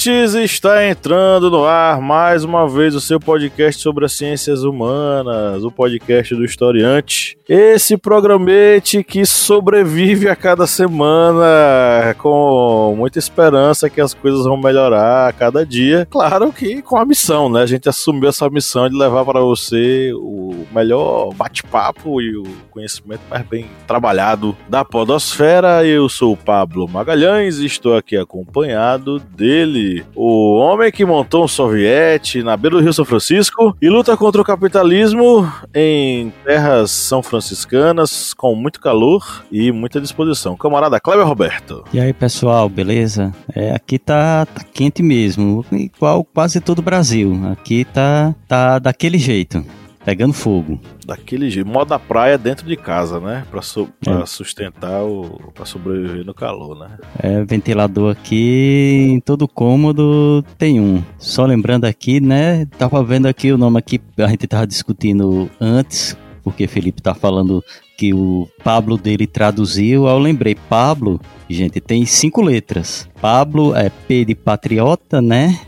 [0.00, 0.34] Ouvintes!
[0.34, 5.70] Está entrando no ar mais uma vez o seu podcast sobre as ciências humanas, o
[5.70, 7.36] podcast do historiante.
[7.48, 15.28] Esse programete que sobrevive a cada semana com muita esperança que as coisas vão melhorar
[15.28, 16.06] a cada dia.
[16.08, 17.62] Claro que com a missão, né?
[17.62, 23.22] A gente assumiu essa missão de levar para você o melhor bate-papo e o conhecimento
[23.28, 25.84] mais bem trabalhado da Podosfera.
[25.84, 31.48] Eu sou o Pablo Magalhães e estou aqui acompanhado dele, o homem que montou um
[31.48, 37.22] soviete na beira do Rio São Francisco e luta contra o capitalismo em terras são
[37.22, 40.56] franciscanas com muito calor e muita disposição.
[40.56, 41.84] Camarada Cleber Roberto.
[41.92, 43.32] E aí, pessoal, beleza?
[43.54, 47.40] É, aqui tá, tá quente mesmo, igual quase todo o Brasil.
[47.52, 49.64] Aqui tá, tá daquele jeito
[50.04, 50.80] pegando fogo.
[51.04, 53.44] Daquele jeito, moda praia dentro de casa, né?
[53.50, 54.26] Pra, su pra é.
[54.26, 55.52] sustentar o.
[55.54, 56.98] pra sobreviver no calor, né?
[57.18, 61.02] É, ventilador aqui em todo cômodo tem um.
[61.18, 62.66] Só lembrando aqui, né?
[62.78, 67.62] Tava vendo aqui o nome aqui, a gente tava discutindo antes, porque Felipe tá falando
[67.96, 70.06] que o Pablo dele traduziu.
[70.06, 73.08] Aí eu lembrei, Pablo, gente, tem cinco letras.
[73.20, 75.60] Pablo é P de patriota, né?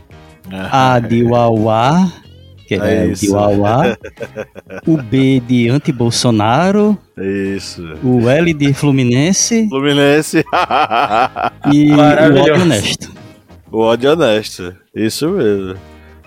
[0.49, 2.22] A de Uauá
[2.79, 7.81] que é, é o o B de anti-Bolsonaro, isso.
[8.03, 10.43] o L de Fluminense, Fluminense
[11.73, 13.11] e o ódio honesto.
[13.71, 15.75] O ódio honesto, isso mesmo.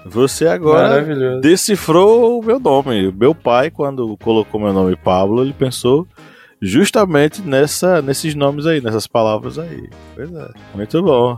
[0.08, 1.04] Você agora
[1.40, 3.12] decifrou o meu nome.
[3.12, 6.06] Meu pai, quando colocou meu nome Pablo, ele pensou
[6.62, 9.88] justamente nessa, nesses nomes aí, nessas palavras aí.
[10.14, 11.36] Pois é, muito bom.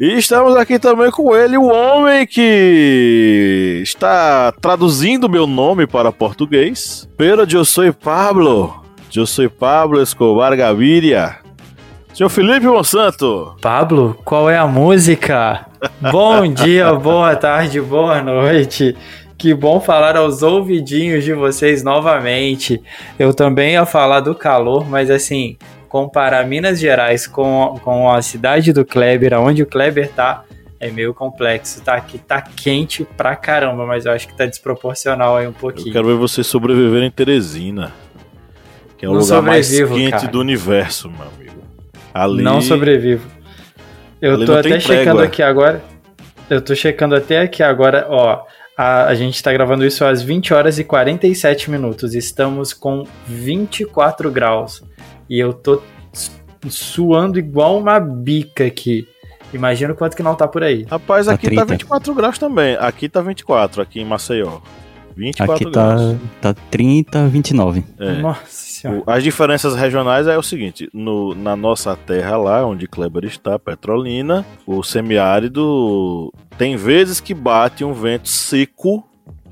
[0.00, 7.06] E estamos aqui também com ele, o homem que está traduzindo meu nome para português.
[7.18, 8.82] Pero eu sou Pablo.
[9.14, 11.36] Eu sou Pablo Escobar Gaviria.
[12.14, 13.54] Senhor Felipe Monsanto.
[13.60, 15.66] Pablo, qual é a música?
[16.10, 18.96] Bom dia, boa tarde, boa noite.
[19.36, 22.80] Que bom falar aos ouvidinhos de vocês novamente.
[23.18, 25.58] Eu também ia falar do calor, mas assim,
[25.90, 30.44] comparar Minas Gerais com, com a cidade do Kleber, onde o Kleber tá,
[30.78, 31.82] é meio complexo.
[31.82, 35.88] Tá aqui, tá quente pra caramba, mas eu acho que tá desproporcional aí um pouquinho.
[35.88, 37.92] Eu quero ver você sobreviver em Teresina,
[38.96, 40.28] que é o Não lugar mais quente cara.
[40.28, 41.60] do universo, meu amigo.
[42.14, 42.42] Ali...
[42.42, 43.28] Não sobrevivo.
[44.22, 45.82] Eu Ali tô até checando aqui agora.
[46.48, 48.44] Eu tô checando até aqui agora, ó.
[48.76, 52.14] A, a gente tá gravando isso às 20 horas e 47 minutos.
[52.14, 54.82] Estamos com 24 graus
[55.30, 55.80] e eu tô
[56.68, 59.06] suando igual uma bica aqui.
[59.54, 60.84] Imagina o quanto que não tá por aí.
[60.90, 61.64] Rapaz, tá aqui 30.
[61.64, 62.76] tá 24 graus também.
[62.78, 64.58] Aqui tá 24, aqui em Maceió.
[65.16, 66.16] 24 aqui tá, graus.
[66.40, 67.84] tá 30, 29.
[67.98, 68.12] É.
[68.20, 69.02] Nossa senhora.
[69.06, 74.44] As diferenças regionais é o seguinte: no, na nossa terra lá, onde Kleber está, Petrolina,
[74.66, 79.04] o semiárido tem vezes que bate um vento seco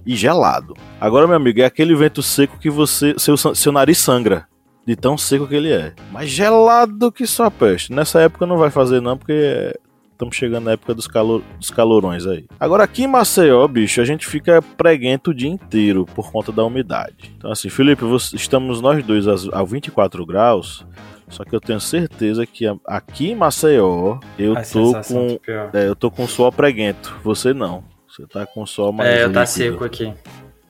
[0.07, 0.75] e gelado.
[1.01, 4.47] Agora, meu amigo, é aquele vento seco que você seu, seu nariz sangra
[4.89, 5.93] de tão seco que ele é.
[6.11, 7.93] Mas gelado que só peste.
[7.93, 9.79] Nessa época não vai fazer não, porque
[10.11, 12.47] estamos chegando na época dos, calor, dos calorões aí.
[12.59, 16.65] Agora aqui em Maceió, bicho, a gente fica preguento o dia inteiro por conta da
[16.65, 17.31] umidade.
[17.37, 20.87] Então assim, Felipe, você, estamos nós dois a, a 24 graus.
[21.29, 25.39] Só que eu tenho certeza que aqui em Maceió eu a tô com
[25.75, 27.15] é, eu tô com suor preguento.
[27.23, 27.85] Você não.
[28.09, 30.11] Você tá com suor mais É, eu tá seco aqui.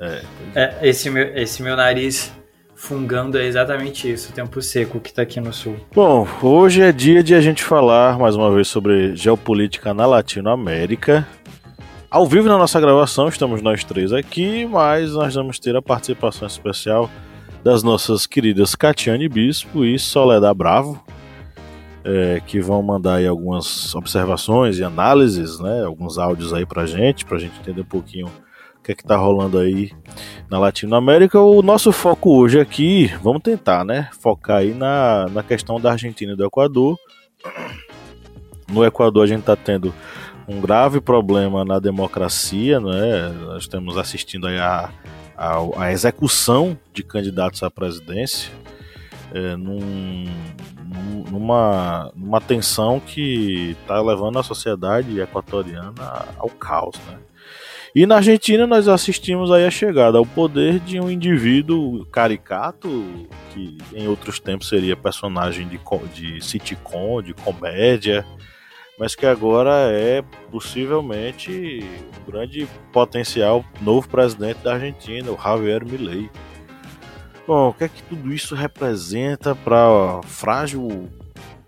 [0.01, 0.23] É,
[0.57, 2.33] é, esse meu esse meu nariz
[2.79, 5.77] fungando é exatamente isso, o tempo seco que está aqui no sul.
[5.93, 11.27] Bom, hoje é dia de a gente falar mais uma vez sobre geopolítica na Latinoamérica.
[12.09, 16.47] Ao vivo na nossa gravação, estamos nós três aqui, mas nós vamos ter a participação
[16.47, 17.11] especial
[17.65, 21.05] das nossas queridas Catiane Bispo e Soledad Bravo,
[22.05, 27.25] é, que vão mandar aí algumas observações e análises, né, alguns áudios aí pra gente,
[27.25, 28.29] pra gente entender um pouquinho
[28.83, 29.93] que é que tá rolando aí
[30.51, 31.41] na Latinoamérica.
[31.41, 34.09] O nosso foco hoje aqui, vamos tentar, né?
[34.21, 36.97] Focar aí na, na questão da Argentina e do Equador.
[38.71, 39.95] No Equador a gente tá tendo
[40.47, 43.29] um grave problema na democracia, né?
[43.47, 44.91] Nós estamos assistindo aí a,
[45.37, 48.51] a, a execução de candidatos à presidência
[49.33, 50.25] é, num,
[51.31, 57.19] numa, numa tensão que está levando a sociedade equatoriana ao caos, né?
[57.99, 62.89] E na Argentina nós assistimos aí a chegada ao poder de um indivíduo caricato,
[63.53, 65.81] que em outros tempos seria personagem de,
[66.15, 68.25] de sitcom, de comédia,
[69.01, 71.85] mas que agora é possivelmente
[72.21, 76.31] um grande potencial novo presidente da Argentina, o Javier Milei.
[77.49, 81.09] Bom, o que é que tudo isso representa para frágil,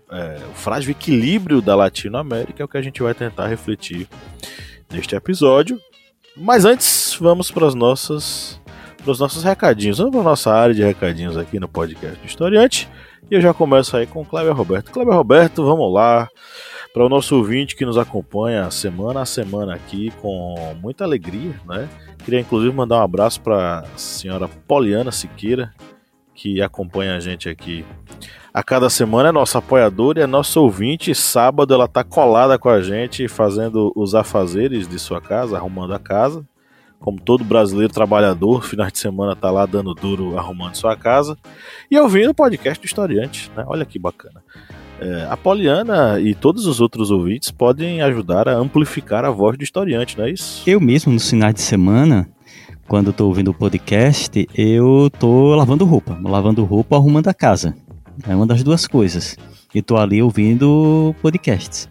[0.09, 2.63] é, o frágil equilíbrio da Latinoamérica?
[2.63, 4.07] É o que a gente vai tentar refletir
[4.89, 5.77] neste episódio.
[6.35, 8.59] Mas antes, vamos para as nossas
[9.01, 9.97] para os nossos recadinhos.
[9.97, 12.87] Vamos para a nossa área de recadinhos aqui no podcast do Historiante.
[13.29, 14.91] E eu já começo aí com o Cleber Roberto.
[14.91, 16.29] Cleber Roberto, vamos lá
[16.93, 21.89] para o nosso ouvinte que nos acompanha semana a semana aqui com muita alegria, né?
[22.23, 25.73] Queria inclusive mandar um abraço para a senhora Poliana Siqueira,
[26.35, 27.85] que acompanha a gente aqui
[28.53, 31.15] a cada semana, é nossa apoiadora e é nossa ouvinte.
[31.15, 35.99] Sábado ela tá colada com a gente, fazendo os afazeres de sua casa, arrumando a
[35.99, 36.45] casa.
[36.99, 41.37] Como todo brasileiro trabalhador, final de semana tá lá dando duro arrumando sua casa.
[41.89, 43.63] E ouvindo o podcast do Historiante, né?
[43.67, 44.43] Olha que bacana.
[44.99, 49.63] É, a Poliana e todos os outros ouvintes podem ajudar a amplificar a voz do
[49.63, 50.61] historiante, não é isso?
[50.69, 52.29] Eu mesmo, nos finais de semana,
[52.87, 56.19] quando estou ouvindo o podcast, eu estou lavando roupa.
[56.21, 57.73] Lavando roupa, arrumando a casa.
[58.27, 59.35] É uma das duas coisas.
[59.73, 61.89] E estou ali ouvindo podcasts.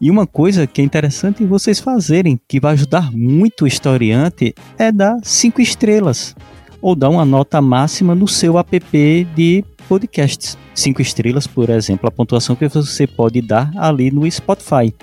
[0.00, 4.92] E uma coisa que é interessante vocês fazerem, que vai ajudar muito o historiante, é
[4.92, 6.36] dar cinco estrelas.
[6.82, 10.58] Ou dar uma nota máxima no seu app de podcasts.
[10.74, 14.94] Cinco estrelas, por exemplo, a pontuação que você pode dar ali no Spotify.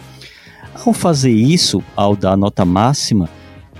[0.86, 3.28] Ao fazer isso, ao dar nota máxima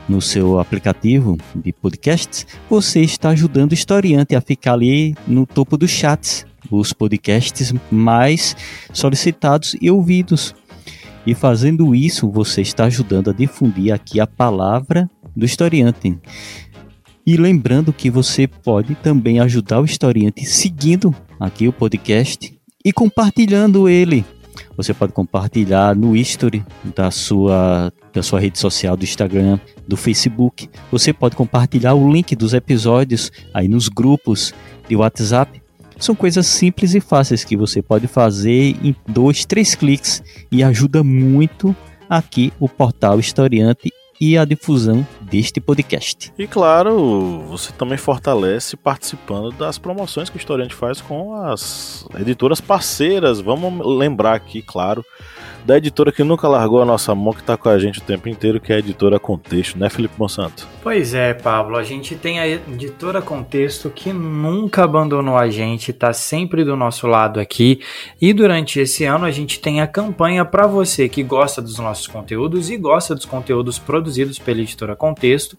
[0.08, 5.78] no seu aplicativo de podcasts, você está ajudando o historiante a ficar ali no topo
[5.78, 8.56] dos chats, os podcasts mais
[8.92, 10.54] solicitados e ouvidos.
[11.26, 16.18] E fazendo isso, você está ajudando a difundir aqui a palavra do historiante.
[17.26, 22.54] E lembrando que você pode também ajudar o historiante seguindo aqui o podcast
[22.84, 24.26] e compartilhando ele.
[24.76, 26.64] Você pode compartilhar no history
[26.96, 30.70] da sua, da sua rede social do Instagram, do Facebook.
[30.92, 34.54] Você pode compartilhar o link dos episódios aí nos grupos
[34.88, 35.62] de WhatsApp.
[36.00, 40.22] São coisas simples e fáceis que você pode fazer em dois, três cliques
[40.52, 41.76] e ajuda muito
[42.10, 43.92] aqui o portal Historiante
[44.26, 46.32] e a difusão deste podcast.
[46.40, 52.62] E claro, você também fortalece participando das promoções que o Historiante faz com as editoras
[52.62, 53.42] parceiras.
[53.42, 55.04] Vamos lembrar aqui, claro,
[55.66, 58.28] da editora que nunca largou a nossa mão, que está com a gente o tempo
[58.28, 60.68] inteiro, que é a editora Contexto, né, Felipe Monsanto?
[60.82, 61.78] Pois é, Pablo.
[61.78, 67.08] A gente tem a editora Contexto que nunca abandonou a gente, está sempre do nosso
[67.08, 67.80] lado aqui.
[68.22, 72.08] E durante esse ano a gente tem a campanha para você que gosta dos nossos
[72.08, 75.58] conteúdos e gosta dos conteúdos produzidos pela editora Contexto.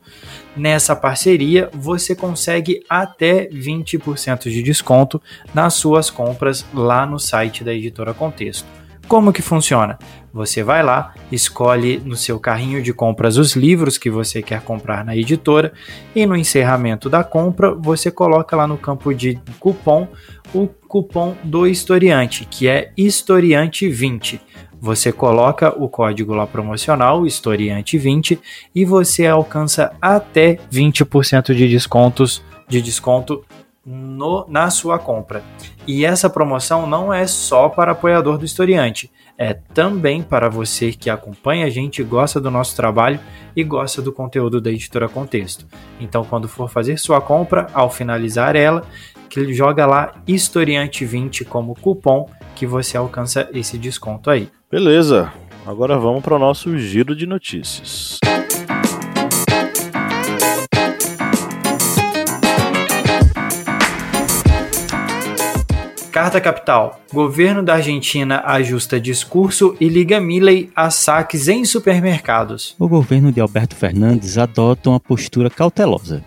[0.56, 5.20] Nessa parceria, você consegue até 20% de desconto
[5.54, 8.83] nas suas compras lá no site da editora Contexto.
[9.06, 9.98] Como que funciona?
[10.32, 15.04] Você vai lá, escolhe no seu carrinho de compras os livros que você quer comprar
[15.04, 15.72] na editora
[16.14, 20.08] e no encerramento da compra você coloca lá no campo de cupom
[20.52, 24.40] o cupom do historiante, que é historiante20.
[24.80, 28.38] Você coloca o código lá promocional, historiante20,
[28.74, 33.44] e você alcança até 20% de descontos de desconto
[33.84, 35.42] no, na sua compra.
[35.86, 41.10] E essa promoção não é só para apoiador do historiante, é também para você que
[41.10, 43.20] acompanha a gente, gosta do nosso trabalho
[43.54, 45.66] e gosta do conteúdo da editora Contexto.
[46.00, 48.84] Então, quando for fazer sua compra, ao finalizar ela,
[49.52, 54.48] joga lá historiante 20 como cupom que você alcança esse desconto aí.
[54.70, 55.32] Beleza.
[55.66, 58.18] Agora vamos para o nosso giro de notícias.
[66.14, 67.00] Carta Capital.
[67.12, 72.76] Governo da Argentina ajusta discurso e liga Milley a saques em supermercados.
[72.78, 76.22] O governo de Alberto Fernandes adota uma postura cautelosa,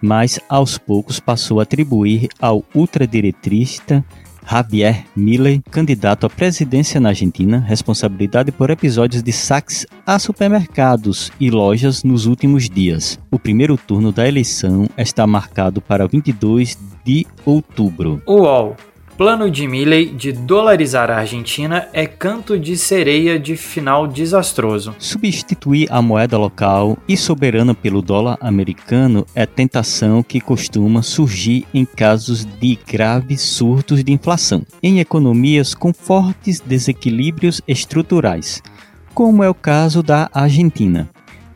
[0.00, 4.04] mas aos poucos passou a atribuir ao ultradiretrista
[4.48, 11.50] Javier Milley, candidato à presidência na Argentina, responsabilidade por episódios de saques a supermercados e
[11.50, 13.18] lojas nos últimos dias.
[13.28, 18.22] O primeiro turno da eleição está marcado para 22 de outubro.
[18.24, 18.76] UOL.
[19.22, 24.96] Plano de Milley de dolarizar a Argentina é canto de sereia de final desastroso.
[24.98, 31.84] Substituir a moeda local e soberana pelo dólar americano é tentação que costuma surgir em
[31.84, 38.60] casos de graves surtos de inflação, em economias com fortes desequilíbrios estruturais,
[39.14, 41.08] como é o caso da Argentina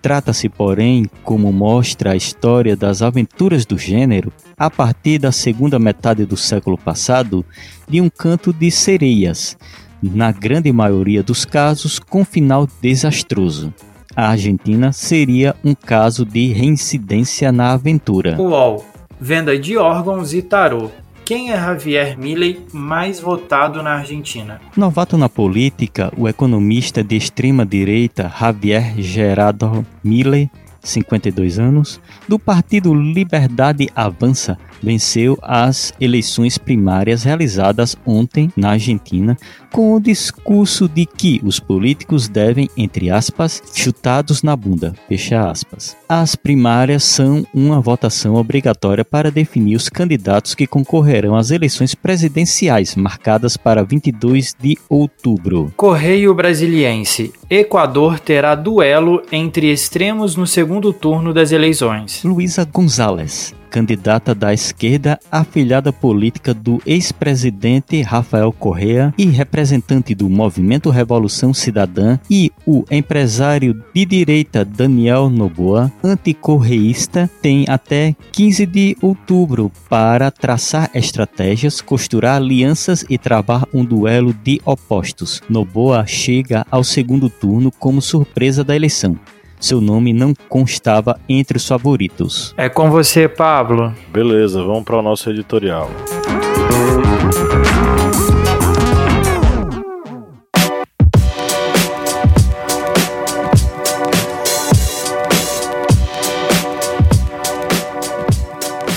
[0.06, 6.24] Trata-se, porém, como mostra a história das aventuras do gênero, a partir da segunda metade
[6.24, 7.44] do século passado,
[7.88, 9.58] de um canto de sereias,
[10.00, 13.74] na grande maioria dos casos com final desastroso.
[14.14, 18.40] A Argentina seria um caso de reincidência na aventura.
[18.40, 18.86] UOL
[19.20, 20.88] Venda de órgãos e tarô.
[21.26, 24.60] Quem é Javier Milei mais votado na Argentina?
[24.76, 30.48] Novato na política, o economista de extrema direita Javier Gerardo Milei,
[30.84, 39.36] 52 anos, do partido Liberdade Avança, venceu as eleições primárias realizadas ontem na Argentina
[39.72, 45.96] com o discurso de que os políticos devem, entre aspas, chutados na bunda, fecha aspas.
[46.08, 52.96] As primárias são uma votação obrigatória para definir os candidatos que concorrerão às eleições presidenciais
[52.96, 55.72] marcadas para 22 de outubro.
[55.76, 57.32] Correio Brasiliense.
[57.50, 62.22] Equador terá duelo entre extremos no segundo turno das eleições.
[62.24, 70.90] Luísa Gonzalez candidata da esquerda, afiliada política do ex-presidente Rafael Correa e representante do Movimento
[70.90, 79.70] Revolução Cidadã, e o empresário de direita Daniel Noboa, anticorreísta, tem até 15 de outubro
[79.88, 85.42] para traçar estratégias, costurar alianças e travar um duelo de opostos.
[85.48, 89.18] Noboa chega ao segundo turno como surpresa da eleição
[89.66, 92.54] seu nome não constava entre os favoritos.
[92.56, 93.92] É com você, Pablo.
[94.08, 95.90] Beleza, vamos para o nosso editorial.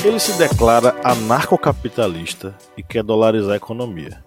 [0.05, 4.23] Ele se declara anarcocapitalista e quer dolarizar a economia.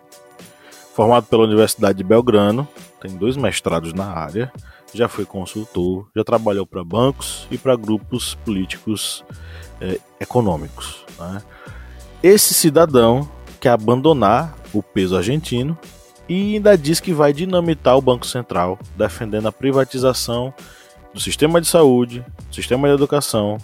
[0.95, 2.67] Formado pela Universidade de Belgrano,
[3.01, 4.53] tem dois mestrados na área,
[4.95, 9.25] já foi consultor, já trabalhou para bancos e para grupos políticos
[9.81, 11.05] é, econômicos.
[11.19, 11.43] Né?
[12.23, 13.29] Esse cidadão
[13.61, 15.79] quer abandonar o peso argentino
[16.29, 20.53] e ainda diz que vai dinamitar o Banco Central, defendendo a privatização
[21.13, 23.59] do sistema de saúde, do sistema de educação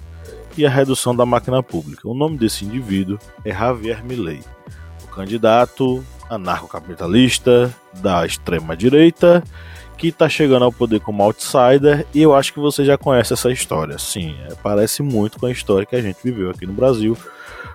[0.56, 2.08] e a redução da máquina pública.
[2.08, 4.40] O nome desse indivíduo é Javier Milei,
[5.04, 9.42] o candidato anarcocapitalista da extrema direita
[9.98, 13.50] que está chegando ao poder como outsider, e eu acho que você já conhece essa
[13.50, 13.98] história.
[13.98, 17.16] Sim, é, parece muito com a história que a gente viveu aqui no Brasil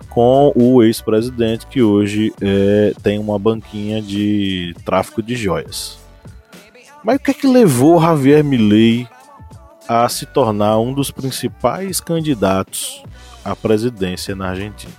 [0.10, 5.98] com o ex-presidente que hoje é, tem uma banquinha de tráfico de joias.
[7.04, 9.08] Mas o que é que levou Javier Milei
[9.88, 13.04] a se tornar um dos principais candidatos
[13.44, 14.94] à presidência na Argentina?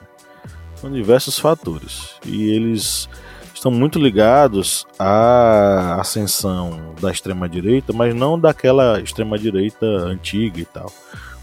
[0.75, 3.09] São diversos fatores e eles
[3.65, 10.93] estão muito ligados à ascensão da extrema-direita, mas não daquela extrema-direita antiga e tal.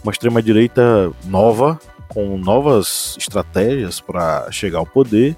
[0.04, 5.36] Uma extrema-direita nova, com novas estratégias para chegar ao poder,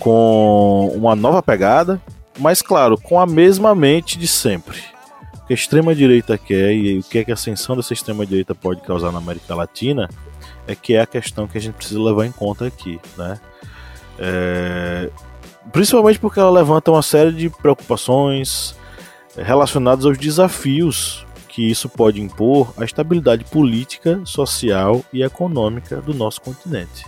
[0.00, 2.02] com uma nova pegada,
[2.40, 4.82] mas claro, com a mesma mente de sempre.
[5.36, 8.80] O que a extrema-direita quer e o que, é que a ascensão dessa extrema-direita pode
[8.80, 10.08] causar na América Latina
[10.66, 13.38] é que é a questão que a gente precisa levar em conta aqui, né?
[14.18, 15.10] É,
[15.72, 18.76] Principalmente porque ela levanta uma série de preocupações
[19.36, 26.40] relacionadas aos desafios que isso pode impor à estabilidade política, social e econômica do nosso
[26.40, 27.06] continente.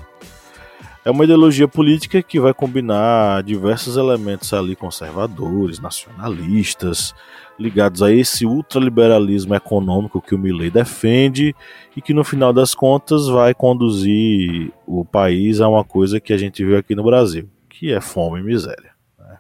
[1.05, 7.15] É uma ideologia política que vai combinar diversos elementos ali conservadores, nacionalistas,
[7.59, 11.55] ligados a esse ultraliberalismo econômico que o Milley defende
[11.97, 16.39] e que no final das contas vai conduzir o país a uma coisa que a
[16.39, 17.49] gente viu aqui no Brasil,
[17.79, 18.91] que é fome e miséria.
[19.19, 19.39] Né?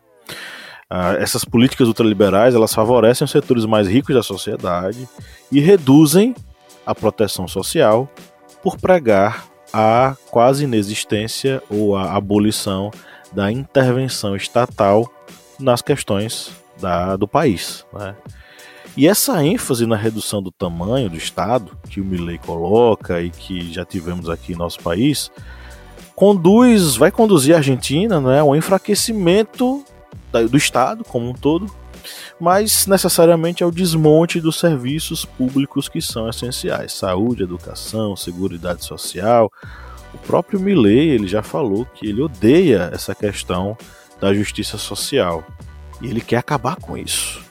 [0.90, 5.09] Ah, essas políticas ultraliberais elas favorecem os setores mais ricos da sociedade
[5.50, 6.35] e reduzem
[6.85, 8.09] a proteção social
[8.62, 12.90] por pregar a quase inexistência ou a abolição
[13.33, 15.11] da intervenção estatal
[15.59, 17.85] nas questões da, do país.
[17.93, 18.14] Né?
[18.97, 23.73] E essa ênfase na redução do tamanho do Estado, que o Milley coloca e que
[23.73, 25.31] já tivemos aqui em nosso país,
[26.16, 29.85] conduz, vai conduzir a Argentina né, ao enfraquecimento
[30.50, 31.70] do Estado como um todo,
[32.40, 39.52] mas necessariamente ao desmonte dos serviços públicos que são essenciais: saúde, educação, seguridade social.
[40.14, 43.76] O próprio Milley ele já falou que ele odeia essa questão
[44.18, 45.44] da justiça social
[46.00, 47.44] e ele quer acabar com isso.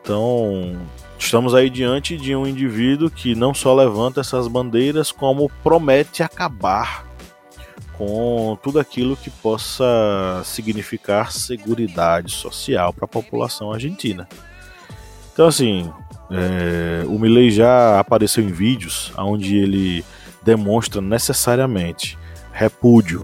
[0.00, 0.76] Então,
[1.18, 7.05] estamos aí diante de um indivíduo que não só levanta essas bandeiras, como promete acabar
[7.98, 14.28] com tudo aquilo que possa significar seguridade social para a população argentina.
[15.32, 15.90] Então, assim,
[16.28, 20.04] É, o Milley já apareceu em vídeos onde ele
[20.42, 22.18] demonstra necessariamente
[22.52, 23.22] repúdio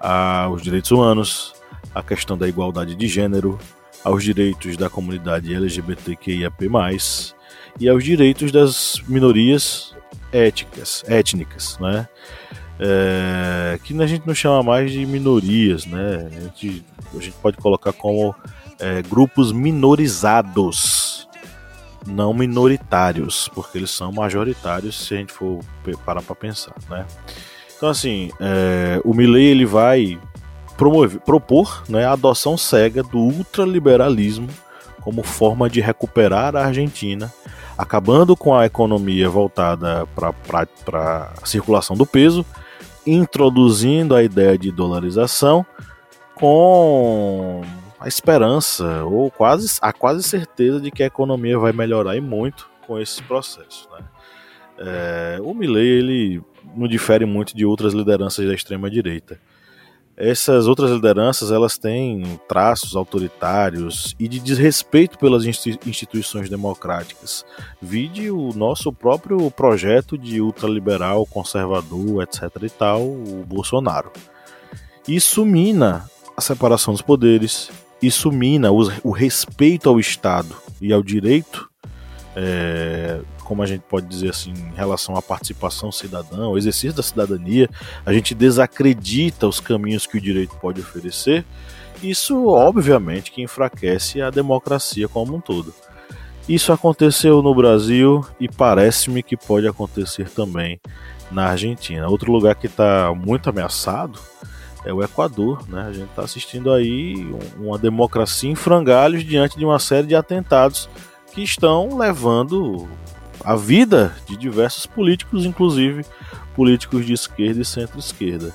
[0.00, 1.52] aos direitos humanos,
[1.94, 3.58] à questão da igualdade de gênero,
[4.02, 6.70] aos direitos da comunidade LGBTQIAP+,
[7.78, 9.94] e aos direitos das minorias
[10.32, 12.08] étnicas, étnicas né?
[12.80, 16.28] É, que a gente não chama mais de minorias, né?
[16.30, 18.34] A gente, a gente pode colocar como
[18.78, 21.28] é, grupos minorizados,
[22.06, 25.60] não minoritários, porque eles são majoritários se a gente for
[26.04, 27.04] parar para pensar, né?
[27.76, 30.18] Então assim, é, o Milley ele vai
[30.76, 34.48] promover, propor né, a adoção cega do ultraliberalismo
[35.00, 37.32] como forma de recuperar a Argentina,
[37.76, 42.44] acabando com a economia voltada para a circulação do peso,
[43.12, 45.64] introduzindo a ideia de dolarização
[46.34, 47.62] com
[47.98, 52.68] a esperança ou quase a quase certeza de que a economia vai melhorar e muito
[52.86, 53.88] com esse processo.
[53.92, 54.04] Né?
[54.78, 56.42] É, o Milley ele
[56.76, 59.40] não difere muito de outras lideranças da extrema direita
[60.20, 67.46] essas outras lideranças elas têm traços autoritários e de desrespeito pelas instituições democráticas.
[67.80, 72.42] Vide o nosso próprio projeto de ultraliberal, conservador, etc.
[72.62, 74.10] e tal, o Bolsonaro.
[75.06, 76.04] Isso mina
[76.36, 77.70] a separação dos poderes,
[78.02, 81.70] isso mina o respeito ao Estado e ao direito
[82.34, 87.02] é, como a gente pode dizer assim, em relação à participação cidadã, ao exercício da
[87.02, 87.66] cidadania,
[88.04, 91.46] a gente desacredita os caminhos que o direito pode oferecer.
[92.02, 95.74] Isso, obviamente, que enfraquece a democracia como um todo.
[96.46, 100.78] Isso aconteceu no Brasil e parece-me que pode acontecer também
[101.30, 102.06] na Argentina.
[102.06, 104.18] Outro lugar que está muito ameaçado
[104.84, 105.86] é o Equador, né?
[105.88, 107.26] A gente está assistindo aí
[107.58, 110.88] uma democracia em frangalhos diante de uma série de atentados
[111.32, 112.88] que estão levando
[113.44, 116.04] a vida de diversos políticos, inclusive
[116.54, 118.54] políticos de esquerda e centro-esquerda.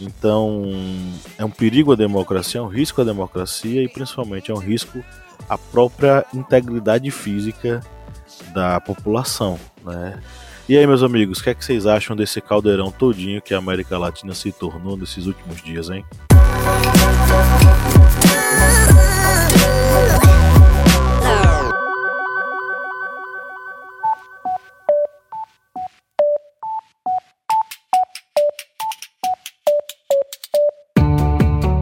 [0.00, 0.64] Então,
[1.38, 5.02] é um perigo à democracia, é um risco à democracia e principalmente é um risco
[5.48, 7.80] à própria integridade física
[8.52, 10.20] da população, né?
[10.68, 13.58] E aí, meus amigos, o que, é que vocês acham desse caldeirão todinho que a
[13.58, 16.04] América Latina se tornou nesses últimos dias, hein?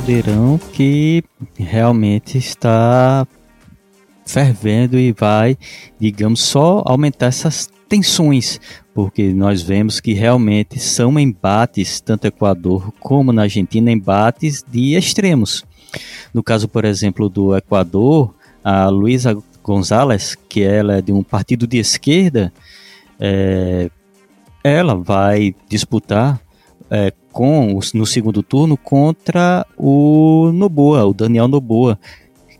[0.00, 1.22] Caldeirão que
[1.58, 3.26] realmente está
[4.24, 5.58] fervendo e vai,
[5.98, 8.58] digamos, só aumentar essas tensões,
[8.94, 14.96] porque nós vemos que realmente são embates, tanto no Equador como na Argentina, embates de
[14.96, 15.66] extremos.
[16.32, 18.34] No caso, por exemplo, do Equador,
[18.64, 22.50] a Luísa Gonzalez, que ela é de um partido de esquerda,
[23.18, 23.90] é,
[24.64, 26.40] ela vai disputar
[26.90, 31.98] é, com no segundo turno contra o Noboa, o Daniel Noboa,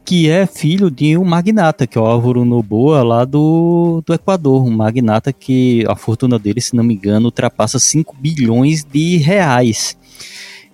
[0.05, 4.65] que é filho de um magnata, que é o Álvaro Noboa lá do, do Equador,
[4.65, 9.97] um magnata que a fortuna dele, se não me engano, ultrapassa 5 bilhões de reais.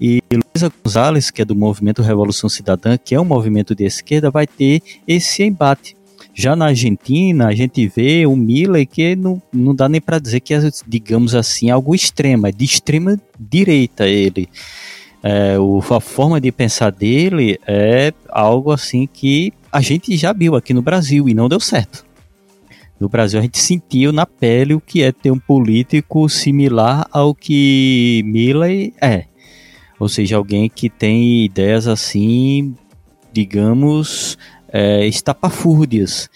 [0.01, 4.31] E Luísa Gonzalez, que é do Movimento Revolução Cidadã, que é um movimento de esquerda,
[4.31, 5.96] vai ter esse embate.
[6.39, 10.41] Já na Argentina, a gente vê o Miller que não, não dá nem para dizer
[10.41, 14.47] que é, digamos assim, algo extremo, é de extrema direita ele.
[15.23, 20.55] É, o, a forma de pensar dele é algo assim que a gente já viu
[20.55, 22.05] aqui no Brasil e não deu certo.
[23.01, 27.35] No Brasil a gente sentiu na pele o que é ter um político similar ao
[27.35, 29.25] que Milley é.
[29.99, 32.75] Ou seja, alguém que tem ideias assim,
[33.33, 34.37] digamos,
[34.73, 36.29] é, estapafúrdias,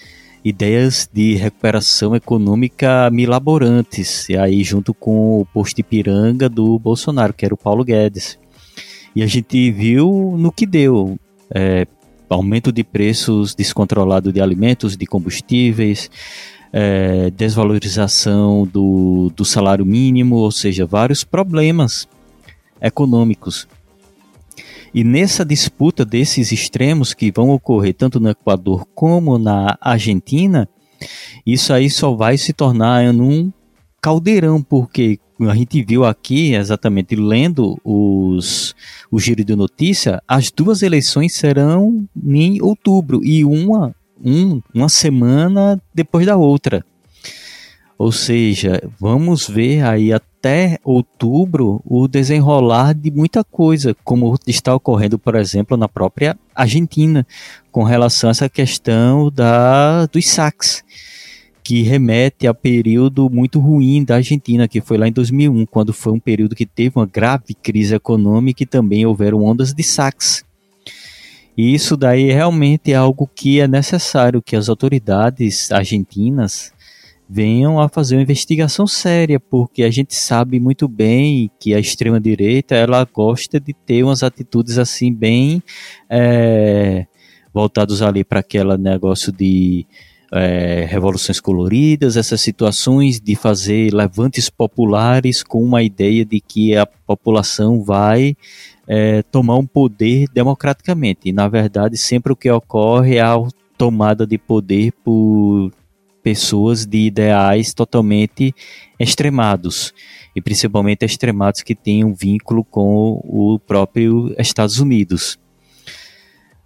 [0.45, 7.45] ideias de recuperação econômica milaborantes, e aí junto com o posto Ipiranga do Bolsonaro, que
[7.45, 8.39] era o Paulo Guedes.
[9.15, 11.19] E a gente viu no que deu.
[11.53, 11.87] É,
[12.29, 16.09] aumento de preços descontrolado de alimentos, de combustíveis,
[16.73, 22.09] é, desvalorização do, do salário mínimo, ou seja, vários problemas
[22.81, 23.67] econômicos.
[24.93, 30.69] E nessa disputa desses extremos que vão ocorrer tanto no Equador como na Argentina,
[31.47, 33.53] isso aí só vai se tornar num
[34.03, 38.75] caldeirão, porque a gente viu aqui, exatamente lendo os,
[39.11, 45.81] o giro de notícia, as duas eleições serão em outubro e uma, um, uma semana
[45.95, 46.85] depois da outra.
[48.01, 55.19] Ou seja, vamos ver aí até outubro o desenrolar de muita coisa, como está ocorrendo,
[55.19, 57.27] por exemplo, na própria Argentina,
[57.71, 60.83] com relação a essa questão da, dos saques
[61.63, 66.15] que remete a período muito ruim da Argentina, que foi lá em 2001, quando foi
[66.15, 70.43] um período que teve uma grave crise econômica e também houveram ondas de saques.
[71.55, 76.73] E isso daí realmente é algo que é necessário que as autoridades argentinas
[77.33, 82.21] venham a fazer uma investigação séria, porque a gente sabe muito bem que a extrema
[82.21, 85.63] direita ela gosta de ter umas atitudes assim bem
[86.09, 87.07] é,
[87.55, 89.87] voltados ali para aquele negócio de
[90.33, 96.85] é, revoluções coloridas, essas situações de fazer levantes populares com uma ideia de que a
[96.85, 98.37] população vai
[98.89, 101.29] é, tomar um poder democraticamente.
[101.29, 103.37] E, na verdade, sempre o que ocorre é a
[103.79, 105.71] tomada de poder por
[106.23, 108.55] pessoas de ideais totalmente
[108.99, 109.93] extremados
[110.35, 115.39] e principalmente extremados que têm um vínculo com o próprio Estados Unidos.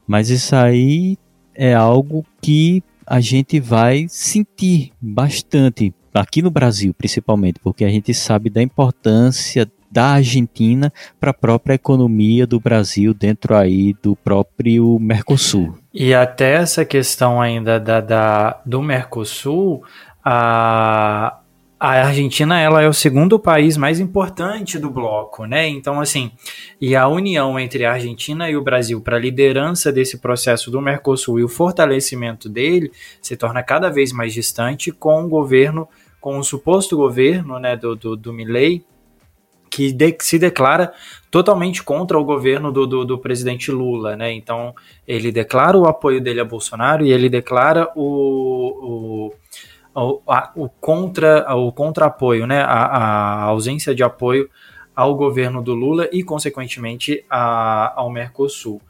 [0.07, 1.17] Mas isso aí
[1.55, 8.12] é algo que a gente vai sentir bastante aqui no Brasil, principalmente, porque a gente
[8.14, 14.98] sabe da importância da Argentina para a própria economia do Brasil dentro aí do próprio
[14.98, 15.78] Mercosul.
[15.92, 19.85] E até essa questão ainda da, da do Mercosul,
[20.24, 21.38] a,
[21.78, 25.68] a Argentina ela é o segundo país mais importante do bloco, né?
[25.68, 26.33] Então, assim,
[26.80, 30.80] e a união entre a Argentina e o Brasil para a liderança desse processo do
[30.80, 32.90] Mercosul e o fortalecimento dele
[33.22, 35.88] se torna cada vez mais distante com o governo,
[36.20, 38.85] com o suposto governo né, do, do, do Milley,
[39.74, 40.92] que de, se declara
[41.32, 44.32] totalmente contra o governo do, do, do, presidente Lula, né?
[44.32, 44.72] Então
[45.06, 49.34] ele declara o apoio dele a Bolsonaro e ele declara o, o
[49.96, 54.50] o, a, o contra o contra-apoio, né, a, a, ausência de apoio
[54.94, 58.80] ao governo do Lula e, consequentemente, a, ao Mercosul.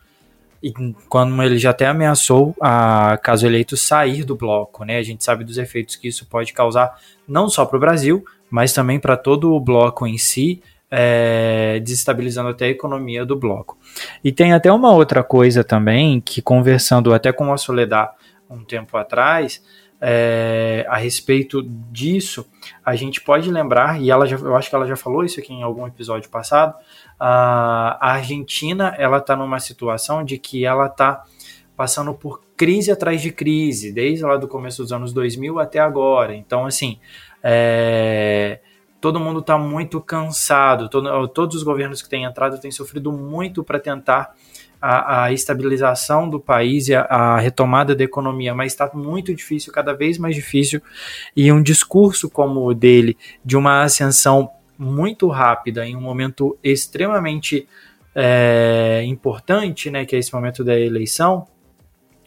[0.62, 0.72] E
[1.10, 4.82] quando ele já até ameaçou, a, caso eleito, sair do bloco.
[4.82, 4.96] Né?
[4.96, 8.72] A gente sabe dos efeitos que isso pode causar, não só para o Brasil, mas
[8.72, 10.62] também para todo o bloco em si,
[10.96, 13.76] é, desestabilizando até a economia do bloco.
[14.22, 18.11] E tem até uma outra coisa também, que conversando até com a Soledad
[18.48, 19.61] um tempo atrás,
[20.00, 22.46] é, a respeito disso,
[22.85, 25.52] a gente pode lembrar, e ela já, eu acho que ela já falou isso aqui
[25.52, 26.76] em algum episódio passado,
[27.18, 31.24] a, Argentina ela está numa situação de que ela está
[31.76, 36.37] passando por crise atrás de crise, desde lá do começo dos anos 2000 até agora.
[36.37, 37.00] Então, assim,
[37.42, 38.61] é,
[39.04, 43.62] todo mundo está muito cansado, todo, todos os governos que têm entrado têm sofrido muito
[43.62, 44.34] para tentar
[44.80, 49.70] a, a, estabilização do país e a, a retomada da economia, mas está muito difícil,
[49.74, 50.80] cada vez mais difícil,
[51.36, 53.14] e um discurso como o dele,
[53.44, 57.68] de uma ascensão muito rápida, em um momento extremamente
[58.14, 61.46] é, importante, né, que é esse momento da eleição,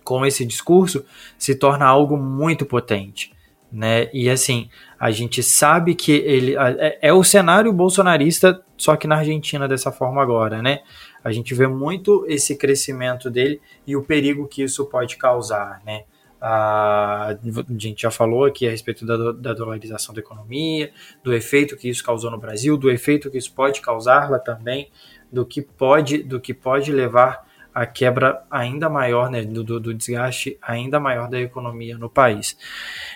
[0.03, 1.03] com esse discurso,
[1.39, 3.35] se torna algo muito potente.
[3.71, 4.09] Né?
[4.13, 9.17] E assim, a gente sabe que ele é, é o cenário bolsonarista, só que na
[9.17, 10.79] Argentina dessa forma agora, né?
[11.27, 16.05] a gente vê muito esse crescimento dele e o perigo que isso pode causar, né?
[16.39, 17.35] A,
[17.77, 20.91] gente já falou aqui a respeito da, da, dolarização da economia,
[21.23, 24.89] do efeito que isso causou no Brasil, do efeito que isso pode causar lá também,
[25.31, 27.46] do que pode, do que pode levar
[27.77, 32.57] a quebra ainda maior, né, do, do, desgaste ainda maior da economia no país.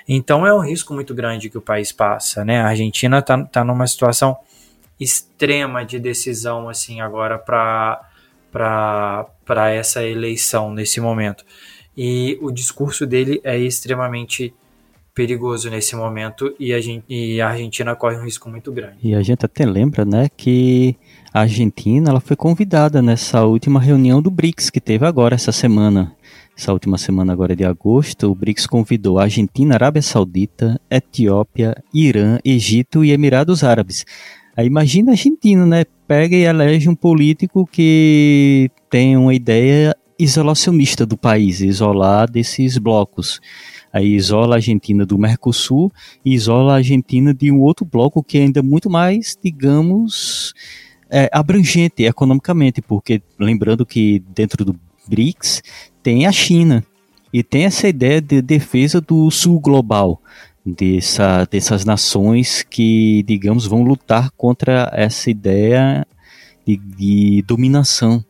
[0.07, 2.61] Então é um risco muito grande que o país passa, né?
[2.61, 4.37] A Argentina está tá numa situação
[4.99, 8.07] extrema de decisão assim agora para
[8.51, 11.43] para essa eleição nesse momento.
[11.97, 14.53] E o discurso dele é extremamente
[15.15, 18.97] perigoso nesse momento e a, gente, e a Argentina corre um risco muito grande.
[19.01, 20.95] E a gente até lembra, né, que
[21.33, 26.15] a Argentina ela foi convidada nessa última reunião do BRICS que teve agora essa semana.
[26.57, 32.37] Essa última semana agora de agosto, o BRICS convidou a Argentina, Arábia Saudita, Etiópia, Irã,
[32.43, 34.05] Egito e Emirados Árabes
[34.55, 35.85] Aí imagina a Argentina, né?
[36.07, 43.39] Pega e elege um político que tem uma ideia isolacionista do país, isolar desses blocos.
[43.93, 45.91] Aí isola a Argentina do Mercosul
[46.23, 50.53] e isola a Argentina de um outro bloco que é ainda muito mais, digamos,
[51.11, 55.61] é, abrangente economicamente, porque lembrando que dentro do BRICS
[56.01, 56.83] tem a China
[57.33, 60.21] e tem essa ideia de defesa do sul global,
[60.65, 66.05] dessa, dessas nações que, digamos, vão lutar contra essa ideia
[66.65, 68.23] de, de dominação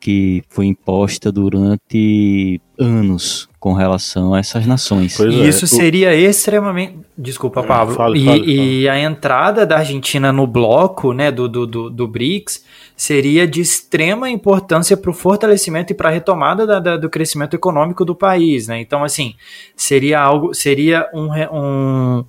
[0.00, 5.16] que foi imposta durante anos com relação a essas nações.
[5.16, 5.48] Pois e é.
[5.48, 6.98] isso seria extremamente.
[7.16, 7.94] Desculpa, Pablo.
[7.94, 8.80] Fale, e, fale, fale.
[8.82, 12.64] e, a entrada da Argentina no bloco né, do, do, do, do BRICS
[12.96, 17.54] seria de extrema importância para o fortalecimento e para a retomada da, da, do crescimento
[17.54, 18.68] econômico do país.
[18.68, 18.80] Né?
[18.80, 19.34] Então, assim,
[19.74, 20.54] seria algo.
[20.54, 22.24] Seria um, um,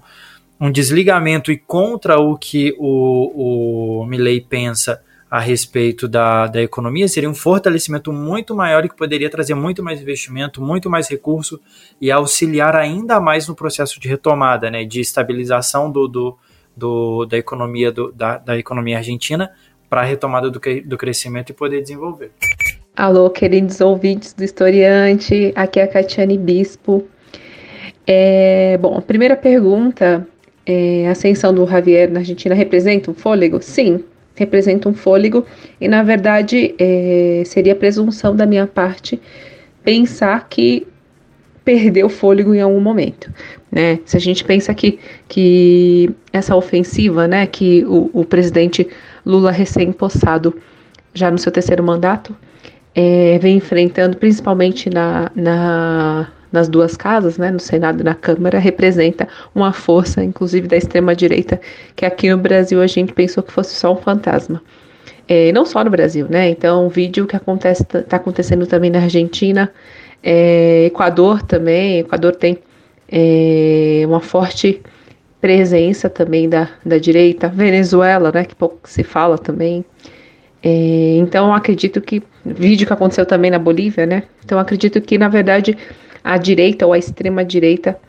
[0.60, 4.99] um desligamento e contra o que o, o Milley pensa
[5.30, 9.84] a respeito da, da economia, seria um fortalecimento muito maior e que poderia trazer muito
[9.84, 11.60] mais investimento, muito mais recurso
[12.02, 16.38] e auxiliar ainda mais no processo de retomada, né, de estabilização do, do,
[16.76, 19.52] do da economia do, da, da economia argentina
[19.88, 22.32] para a retomada do, do crescimento e poder desenvolver.
[22.96, 27.08] Alô, queridos ouvintes do Historiante, aqui é a Catiane Bispo.
[28.06, 30.28] É, bom, a primeira pergunta,
[30.65, 33.62] é, a ascensão do Javier na Argentina representa um fôlego?
[33.62, 34.04] Sim,
[34.39, 35.45] representa um fôlego,
[35.80, 39.19] e na verdade é, seria presunção da minha parte
[39.84, 40.88] pensar que
[41.63, 43.32] perdeu o fôlego em algum momento.
[43.71, 43.99] Né?
[44.06, 44.97] Se a gente pensa que,
[45.28, 48.88] que essa ofensiva, né, que o, o presidente
[49.25, 50.56] Lula recém-possado,
[51.13, 52.36] já no seu terceiro mandato,
[52.95, 58.60] é, vem enfrentando, principalmente na, na nas duas casas, né, no Senado e na Câmara,
[58.60, 61.60] representa uma força, inclusive da extrema-direita,
[61.96, 64.62] que aqui no Brasil a gente pensou que fosse só um fantasma.
[65.28, 66.50] É, não só no Brasil, né?
[66.50, 69.72] Então, o vídeo que acontece está acontecendo também na Argentina,
[70.24, 72.00] é, Equador também.
[72.00, 72.58] Equador tem
[73.08, 74.82] é, uma forte
[75.40, 77.48] presença também da, da direita.
[77.48, 78.44] Venezuela, né?
[78.44, 79.86] Que pouco se fala também.
[80.64, 84.24] É, então, acredito que vídeo que aconteceu também na Bolívia, né?
[84.44, 85.78] Então, acredito que na verdade
[86.30, 88.00] a direita ou a extrema direita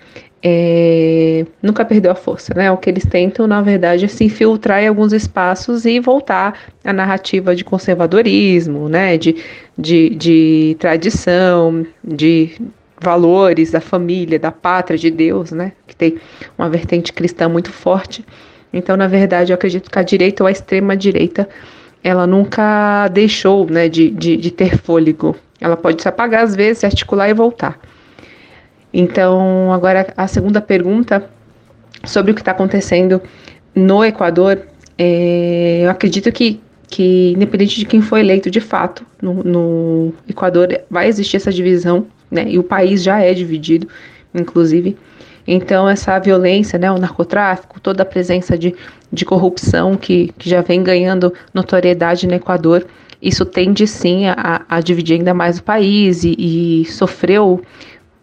[0.43, 2.71] é, nunca perdeu a força, né?
[2.71, 6.55] O que eles tentam, na verdade, é se infiltrar em alguns espaços e voltar
[6.85, 9.17] à narrativa de conservadorismo, né?
[9.17, 9.37] De,
[9.77, 12.61] de, de tradição, de
[13.01, 15.73] valores da família, da pátria, de Deus, né?
[15.87, 16.19] Que tem
[16.59, 18.23] uma vertente cristã muito forte.
[18.71, 21.49] Então, na verdade, eu acredito que a direita ou a extrema direita
[22.05, 25.35] ela nunca deixou né, de, de, de ter fôlego.
[25.59, 27.79] Ela pode se apagar às vezes, se articular e voltar.
[28.93, 31.29] Então, agora a segunda pergunta
[32.05, 33.23] sobre o que está acontecendo
[33.75, 34.61] no Equador,
[34.99, 40.81] é, eu acredito que, que, independente de quem foi eleito de fato no, no Equador,
[40.91, 42.47] vai existir essa divisão, né?
[42.49, 43.89] E o país já é dividido,
[44.35, 44.97] inclusive.
[45.47, 48.75] Então, essa violência, né, o narcotráfico, toda a presença de,
[49.13, 52.87] de corrupção que, que já vem ganhando notoriedade no Equador,
[53.23, 57.63] isso tende sim a, a dividir ainda mais o país e, e sofreu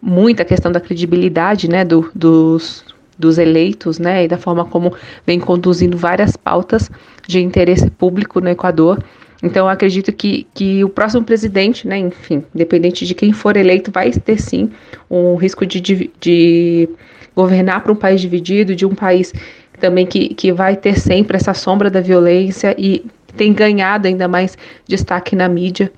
[0.00, 2.84] muita questão da credibilidade né, do, dos,
[3.18, 4.94] dos eleitos né, e da forma como
[5.26, 6.90] vem conduzindo várias pautas
[7.26, 9.02] de interesse público no Equador.
[9.42, 14.10] Então, acredito que, que o próximo presidente, né, enfim, independente de quem for eleito, vai
[14.10, 14.70] ter sim
[15.08, 16.88] um risco de, de, de
[17.36, 19.32] governar para um país dividido, de um país
[19.78, 23.04] também que, que vai ter sempre essa sombra da violência e
[23.36, 25.92] tem ganhado ainda mais destaque na mídia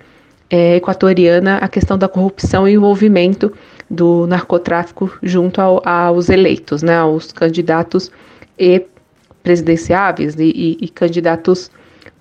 [0.51, 3.53] é, equatoriana a questão da corrupção e envolvimento
[3.91, 8.11] do narcotráfico junto ao, aos eleitos, né, aos candidatos
[8.57, 8.87] e
[9.43, 11.71] presidenciáveis e, e, e, candidatos,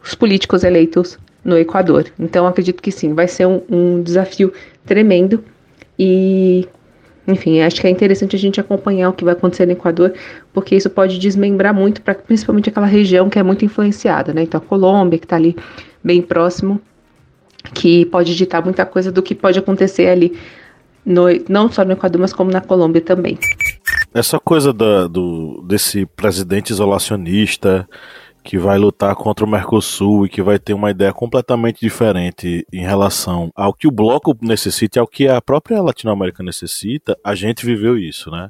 [0.03, 2.07] os políticos eleitos no Equador.
[2.19, 4.51] Então, acredito que sim, vai ser um, um desafio
[4.85, 5.43] tremendo
[5.97, 6.67] e,
[7.27, 10.13] enfim, acho que é interessante a gente acompanhar o que vai acontecer no Equador,
[10.51, 14.43] porque isso pode desmembrar muito, para principalmente aquela região que é muito influenciada, né?
[14.43, 15.55] Então, a Colômbia, que está ali
[16.03, 16.81] bem próximo,
[17.73, 20.37] que pode ditar muita coisa do que pode acontecer ali
[21.05, 23.37] no, não só no Equador, mas como na Colômbia também.
[24.13, 27.87] Essa coisa da, do, desse presidente isolacionista
[28.43, 32.81] que vai lutar contra o Mercosul e que vai ter uma ideia completamente diferente em
[32.81, 37.65] relação ao que o bloco necessita e ao que a própria Latinoamérica necessita, a gente
[37.65, 38.49] viveu isso, né?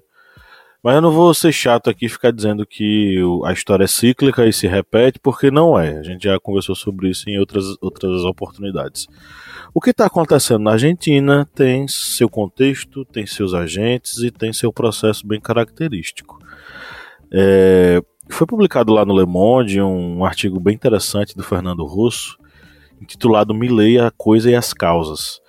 [0.81, 4.47] Mas eu não vou ser chato aqui e ficar dizendo que a história é cíclica
[4.47, 5.99] e se repete, porque não é.
[5.99, 9.05] A gente já conversou sobre isso em outras, outras oportunidades.
[9.73, 14.71] O que está acontecendo na Argentina tem seu contexto, tem seus agentes e tem seu
[14.71, 16.39] processo bem característico.
[17.31, 22.37] É, foi publicado lá no Le Monde um artigo bem interessante do Fernando Russo,
[23.01, 25.41] intitulado Milley, a Coisa e as Causas.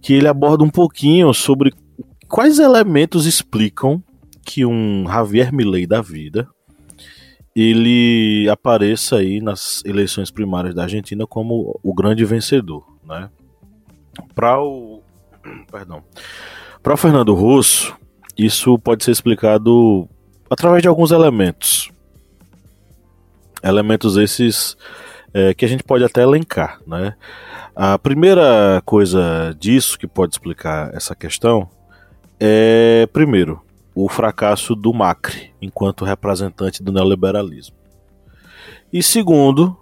[0.00, 1.72] que ele aborda um pouquinho sobre
[2.26, 4.02] quais elementos explicam
[4.44, 6.48] que um Javier Milei da vida
[7.54, 13.28] ele apareça aí nas eleições primárias da Argentina como o grande vencedor, né?
[14.34, 15.02] Para o
[15.70, 16.02] perdão,
[16.82, 17.94] para Fernando Russo,
[18.36, 20.08] isso pode ser explicado
[20.48, 21.90] através de alguns elementos.
[23.62, 24.76] Elementos esses
[25.34, 27.14] é, que a gente pode até elencar, né?
[27.74, 31.68] A primeira coisa disso que pode explicar essa questão
[32.38, 33.62] é, primeiro,
[33.94, 37.76] o fracasso do Macri enquanto representante do neoliberalismo.
[38.92, 39.76] E segundo,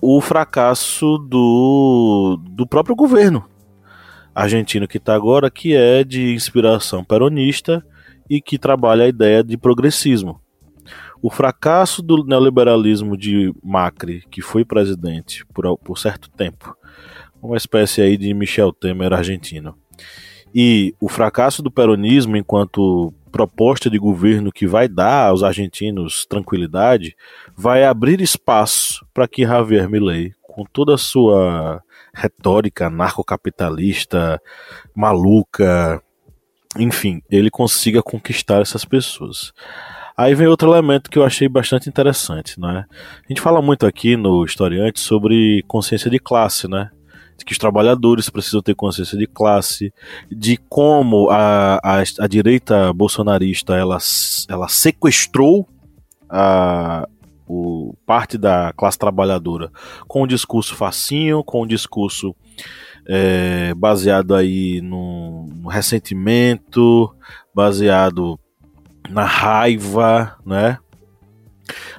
[0.00, 3.44] o fracasso do, do próprio governo
[4.34, 7.84] argentino que está agora, que é de inspiração peronista
[8.28, 10.40] e que trabalha a ideia de progressismo.
[11.22, 16.74] O fracasso do neoliberalismo de Macri, que foi presidente por, por certo tempo,
[17.42, 19.76] uma espécie aí de Michel Temer argentino,
[20.54, 27.16] e o fracasso do peronismo enquanto proposta de governo que vai dar aos argentinos tranquilidade,
[27.56, 31.82] vai abrir espaço para que Javier Milei, com toda a sua
[32.12, 34.40] retórica narcocapitalista,
[34.94, 36.02] maluca,
[36.76, 39.52] enfim, ele consiga conquistar essas pessoas.
[40.16, 42.84] Aí vem outro elemento que eu achei bastante interessante, né?
[42.90, 46.90] A gente fala muito aqui no Historiante sobre consciência de classe, né?
[47.44, 49.92] Que os trabalhadores precisam ter consciência de classe,
[50.30, 53.98] de como a, a, a direita bolsonarista ela,
[54.48, 55.68] ela sequestrou
[56.28, 57.08] a,
[57.46, 59.70] o, parte da classe trabalhadora
[60.06, 62.34] com um discurso facinho, com um discurso
[63.06, 67.14] é, baseado aí no, no ressentimento,
[67.54, 68.38] baseado
[69.08, 70.78] na raiva, né?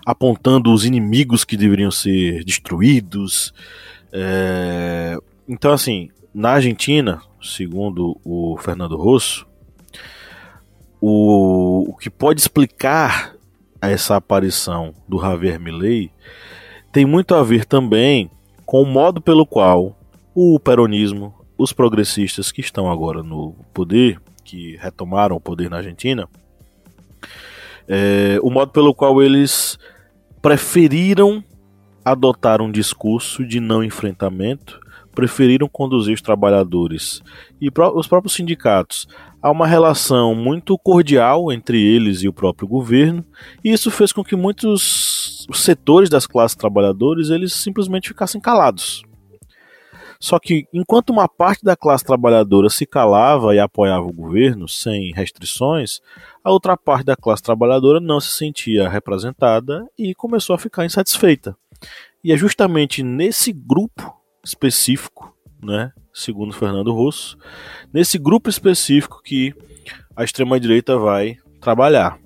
[0.06, 3.54] apontando os inimigos que deveriam ser destruídos.
[4.12, 5.18] É...
[5.54, 9.46] Então, assim, na Argentina, segundo o Fernando Rosso,
[11.02, 13.36] o, o que pode explicar
[13.82, 16.10] essa aparição do Javier Milei
[16.90, 18.32] tem muito a ver também
[18.66, 19.94] com o modo pelo qual
[20.34, 26.30] o peronismo, os progressistas que estão agora no poder, que retomaram o poder na Argentina,
[27.90, 29.78] é, o modo pelo qual eles
[30.42, 31.44] preferiram
[32.06, 34.80] adotar um discurso de não enfrentamento,
[35.13, 37.21] preferiram conduzir os trabalhadores
[37.60, 39.08] e os próprios sindicatos
[39.41, 43.26] a uma relação muito cordial entre eles e o próprio governo,
[43.63, 49.04] e isso fez com que muitos setores das classes trabalhadoras eles simplesmente ficassem calados.
[50.19, 55.12] Só que enquanto uma parte da classe trabalhadora se calava e apoiava o governo sem
[55.13, 56.00] restrições,
[56.43, 61.58] a outra parte da classe trabalhadora não se sentia representada e começou a ficar insatisfeita.
[62.24, 67.38] E é justamente nesse grupo específico, né, segundo Fernando Russo,
[67.94, 69.54] nesse grupo específico que
[70.16, 72.20] a extrema-direita vai trabalhar.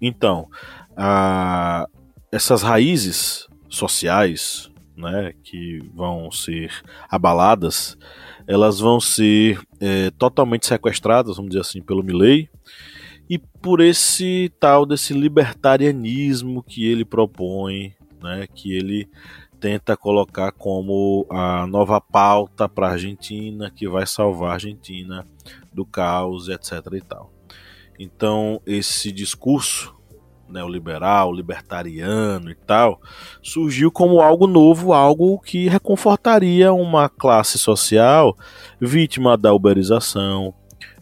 [0.00, 0.48] Então,
[0.96, 1.86] a,
[2.32, 6.72] essas raízes sociais, né, que vão ser
[7.08, 7.96] abaladas,
[8.46, 12.50] elas vão ser é, totalmente sequestradas, vamos dizer assim, pelo Milley,
[13.28, 19.08] e por esse tal desse libertarianismo que ele propõe, né, que ele
[19.60, 25.26] tenta colocar como a nova pauta para a Argentina que vai salvar a Argentina
[25.72, 26.72] do caos, etc.
[26.94, 27.30] e tal.
[27.98, 29.94] Então esse discurso
[30.48, 33.00] neoliberal, libertariano e tal,
[33.42, 38.36] surgiu como algo novo, algo que reconfortaria uma classe social
[38.80, 40.52] vítima da uberização,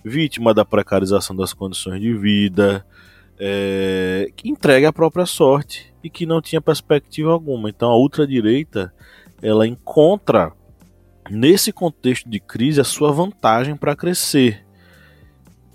[0.04, 2.84] vítima da precarização das condições de vida,
[3.38, 7.68] é, que entrega a própria sorte e que não tinha perspectiva alguma.
[7.68, 8.92] Então a ultradireita
[9.42, 10.52] ela encontra
[11.30, 14.64] nesse contexto de crise a sua vantagem para crescer.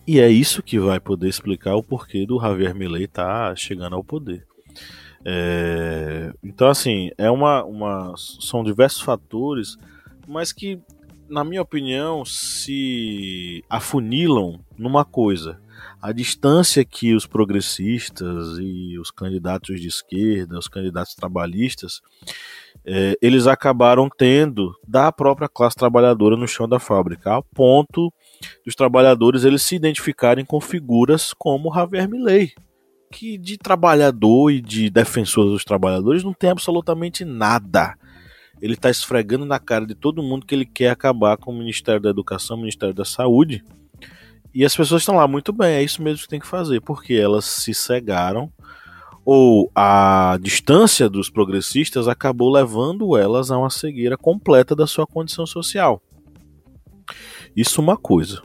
[0.06, 3.96] E é isso que vai poder explicar o porquê do Javier Milei estar tá chegando
[3.96, 4.46] ao poder.
[5.26, 9.78] É, então, assim, é uma, uma, são diversos fatores,
[10.28, 10.78] mas que,
[11.30, 15.63] na minha opinião, se afunilam numa coisa
[16.02, 22.02] a distância que os progressistas e os candidatos de esquerda, os candidatos trabalhistas,
[22.86, 28.12] é, eles acabaram tendo da própria classe trabalhadora no chão da fábrica, ao ponto
[28.66, 32.52] dos trabalhadores eles se identificarem com figuras como Javier Milei,
[33.12, 37.96] que de trabalhador e de defensor dos trabalhadores não tem absolutamente nada.
[38.62, 42.02] Ele está esfregando na cara de todo mundo que ele quer acabar com o Ministério
[42.02, 43.64] da Educação, o Ministério da Saúde,
[44.54, 47.14] e as pessoas estão lá, muito bem, é isso mesmo que tem que fazer, porque
[47.14, 48.52] elas se cegaram
[49.26, 55.46] ou a distância dos progressistas acabou levando elas a uma cegueira completa da sua condição
[55.46, 56.02] social.
[57.56, 58.42] Isso é uma coisa.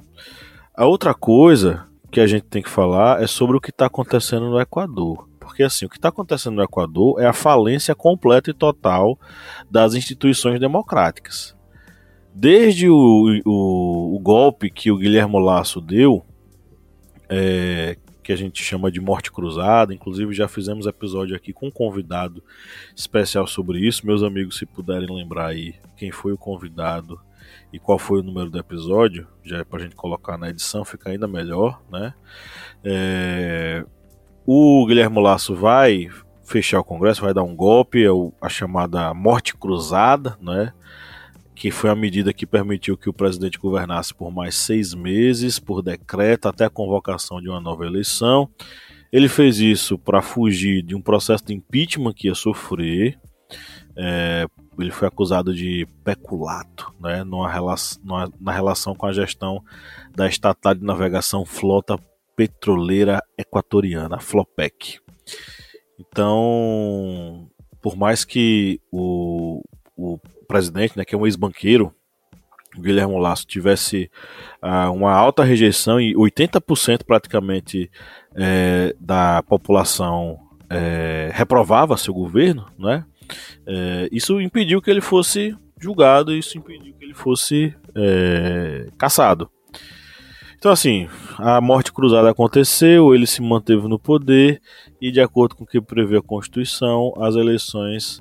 [0.75, 4.49] A outra coisa que a gente tem que falar é sobre o que está acontecendo
[4.49, 5.29] no Equador.
[5.41, 9.19] Porque assim, o que está acontecendo no Equador é a falência completa e total
[9.69, 11.58] das instituições democráticas.
[12.41, 16.25] Desde o, o, o golpe que o Guilherme Lasso deu,
[17.29, 21.71] é, que a gente chama de morte cruzada, inclusive já fizemos episódio aqui com um
[21.73, 22.41] convidado
[22.95, 24.07] especial sobre isso.
[24.07, 27.21] Meus amigos, se puderem lembrar aí quem foi o convidado
[27.73, 30.85] e qual foi o número do episódio, já é para a gente colocar na edição,
[30.85, 32.15] fica ainda melhor, né?
[32.85, 33.85] É,
[34.47, 36.09] o Guilherme Lasso vai
[36.45, 38.11] fechar o Congresso, vai dar um golpe, é
[38.41, 40.73] a chamada morte cruzada, né?
[41.59, 45.83] Que foi a medida que permitiu que o presidente governasse por mais seis meses, por
[45.83, 48.49] decreto, até a convocação de uma nova eleição.
[49.13, 53.19] Ele fez isso para fugir de um processo de impeachment que ia sofrer.
[53.97, 54.47] É,
[54.79, 59.61] ele foi acusado de peculato né, numa relação, numa, na relação com a gestão
[60.15, 61.99] da estatal de navegação Flota
[62.37, 65.01] Petroleira Equatoriana, Flopec.
[65.99, 67.51] Então,
[67.83, 69.61] por mais que o,
[69.97, 71.95] o presidente, né, que é um ex-banqueiro,
[72.77, 74.11] Guilherme Lasso, tivesse
[74.63, 77.91] uh, uma alta rejeição e 80% praticamente
[78.35, 80.39] é, da população
[80.71, 83.05] é, reprovava seu governo, né?
[83.67, 87.75] É, isso impediu que ele fosse julgado, isso impediu que ele fosse
[88.97, 89.51] caçado.
[90.57, 94.61] Então, assim, a morte cruzada aconteceu, ele se manteve no poder
[95.01, 98.21] e, de acordo com o que prevê a Constituição, as eleições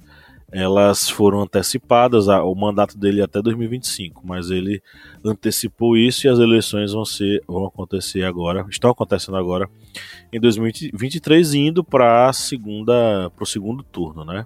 [0.52, 4.82] elas foram antecipadas, o mandato dele é até 2025, mas ele
[5.24, 9.70] antecipou isso e as eleições vão ser vão acontecer agora, estão acontecendo agora
[10.32, 14.46] em 2023 indo para segunda para o segundo turno, né?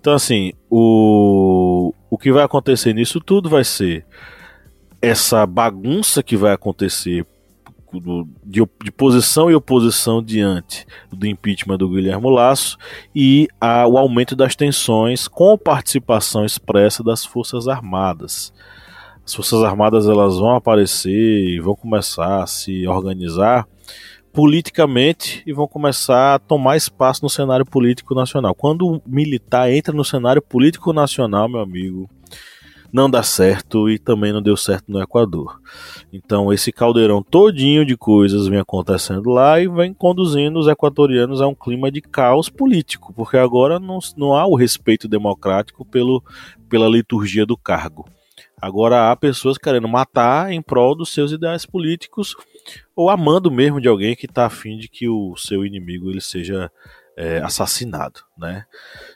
[0.00, 4.06] Então assim, o o que vai acontecer nisso tudo vai ser
[5.02, 7.26] essa bagunça que vai acontecer
[8.00, 12.78] do, de, de, posição e oposição diante do impeachment do Guilherme Lasso
[13.14, 18.52] e a, o aumento das tensões com participação expressa das Forças Armadas.
[19.24, 23.66] As Forças Armadas elas vão aparecer e vão começar a se organizar
[24.32, 28.54] politicamente e vão começar a tomar espaço no cenário político nacional.
[28.54, 32.08] Quando o militar entra no cenário político nacional, meu amigo,
[32.92, 35.60] não dá certo e também não deu certo no Equador.
[36.12, 41.46] Então esse caldeirão todinho de coisas vem acontecendo lá e vem conduzindo os equatorianos a
[41.46, 46.22] um clima de caos político, porque agora não, não há o respeito democrático pelo,
[46.68, 48.06] pela liturgia do cargo.
[48.60, 52.36] Agora há pessoas querendo matar em prol dos seus ideais políticos
[52.94, 56.70] ou amando mesmo de alguém que está afim de que o seu inimigo ele seja
[57.16, 58.64] é, assassinado, né?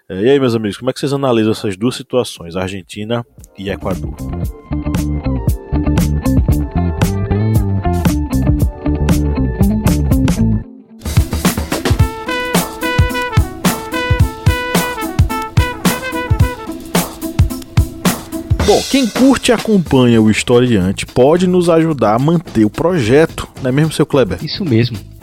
[0.09, 3.25] É, e aí, meus amigos, como é que vocês analisam essas duas situações, Argentina
[3.59, 4.15] e Equador?
[18.67, 23.69] Bom, quem curte e acompanha o historiante pode nos ajudar a manter o projeto, não
[23.69, 24.45] é mesmo, seu Kleber?
[24.45, 25.16] Isso mesmo.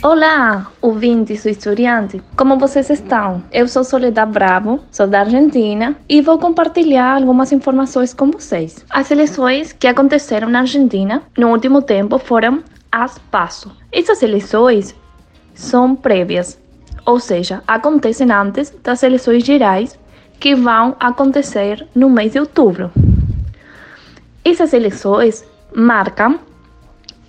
[0.00, 2.22] Olá, ouvintes do Historiante.
[2.36, 3.42] Como vocês estão?
[3.50, 8.84] Eu sou Soledad Bravo, sou da Argentina e vou compartilhar algumas informações com vocês.
[8.88, 13.72] As eleições que aconteceram na Argentina no último tempo foram as PASO.
[13.90, 14.94] Essas eleições
[15.52, 16.56] são prévias,
[17.04, 19.98] ou seja, acontecem antes das eleições gerais
[20.38, 22.92] que vão acontecer no mês de outubro.
[24.44, 25.44] Essas eleições
[25.74, 26.38] marcam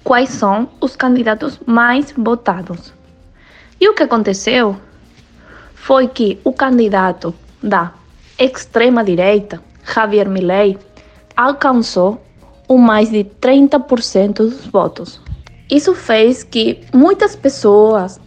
[0.04, 2.94] quais são os candidatos mais votados.
[3.80, 4.76] E o que aconteceu
[5.74, 7.94] foi que o candidato da
[8.38, 10.78] extrema-direita, Javier Milei,
[11.36, 12.22] alcançou
[12.68, 15.22] o mais de 30% dos votos.
[15.70, 18.20] Isso fez que muitas pessoas,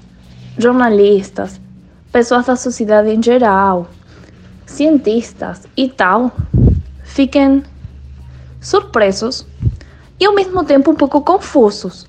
[0.59, 1.61] jornalistas,
[2.11, 3.89] pessoas da sociedade em geral,
[4.67, 6.33] cientistas e tal,
[7.05, 7.63] fiquem
[8.61, 9.47] surpresos
[10.23, 12.07] e ao mesmo tempo um pouco confusos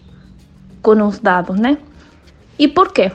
[0.84, 1.80] com os dados, né?
[2.60, 3.12] E por quê?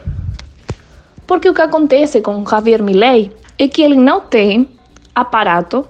[1.25, 4.69] Porque o que acontece com Javier Milei é que ele não tem
[5.15, 5.87] aparato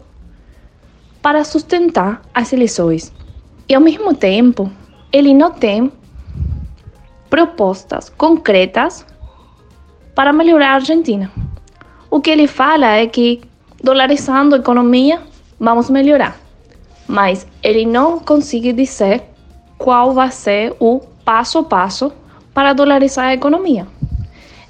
[1.22, 3.10] para sustentar as eleições.
[3.66, 4.70] E ao mesmo tempo,
[5.10, 5.90] ele não tem
[7.30, 9.06] propostas concretas
[10.14, 11.32] para melhorar a Argentina.
[12.10, 13.40] O que ele fala é que
[13.82, 15.22] dolarizando a economia
[15.58, 16.38] vamos melhorar,
[17.08, 19.22] mas ele não consegue dizer
[19.78, 22.12] qual vai ser o passo a passo
[22.52, 23.86] para dolarizar a economia.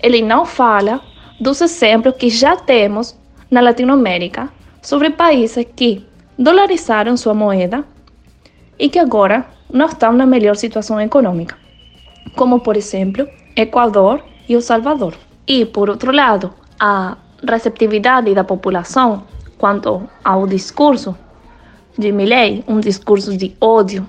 [0.01, 1.01] Ele não fala
[1.41, 3.19] dos exemplos que já temos
[3.51, 4.49] na Latinoamérica
[4.81, 6.07] sobre países que
[6.39, 7.85] dolarizaram sua moeda
[8.79, 11.57] e que agora não estão na melhor situação econômica,
[12.37, 13.27] como por exemplo
[13.57, 15.15] Equador e O Salvador.
[15.47, 17.17] E por outro lado, a
[17.47, 19.25] receptividade da população
[19.57, 21.17] quanto ao discurso
[21.99, 24.09] de Milley, um discurso de ódio,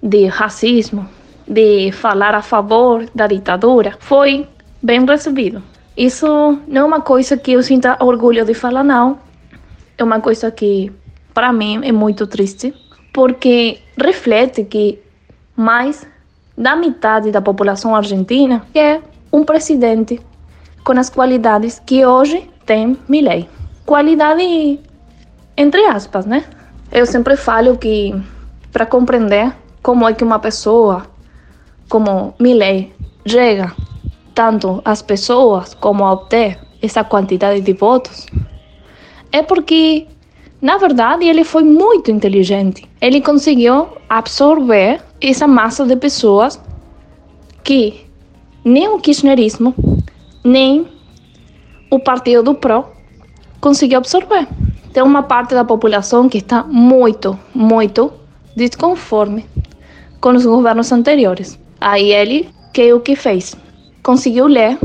[0.00, 1.08] de racismo,
[1.46, 4.46] de falar a favor da ditadura, foi
[4.80, 5.60] bem recebido.
[5.96, 6.26] Isso
[6.68, 9.18] não é uma coisa que eu sinta orgulho de falar, não.
[9.98, 10.92] É uma coisa que,
[11.32, 12.72] para mim, é muito triste,
[13.12, 14.98] porque reflete que
[15.56, 16.06] mais
[16.56, 19.00] da metade da população argentina é
[19.32, 20.20] um presidente
[20.84, 23.48] com as qualidades que hoje tem Milley.
[23.84, 24.80] Qualidade
[25.56, 26.44] entre aspas, né?
[26.94, 28.14] Eu sempre falo que
[28.72, 31.04] para compreender como é que uma pessoa
[31.88, 32.92] como Milley
[33.26, 33.74] chega
[34.32, 38.26] tanto às pessoas como a obter essa quantidade de votos,
[39.32, 40.06] é porque,
[40.62, 42.88] na verdade, ele foi muito inteligente.
[43.00, 46.60] Ele conseguiu absorver essa massa de pessoas
[47.64, 48.06] que
[48.64, 49.74] nem o kirchnerismo,
[50.44, 50.86] nem
[51.90, 52.93] o partido do PRO
[53.64, 54.46] conseguiu absorver.
[54.92, 58.12] Tem uma parte da população que está muito, muito
[58.54, 59.46] desconforme
[60.20, 61.58] com os governos anteriores.
[61.80, 63.56] Aí ele, que o que fez?
[64.02, 64.78] Conseguiu ler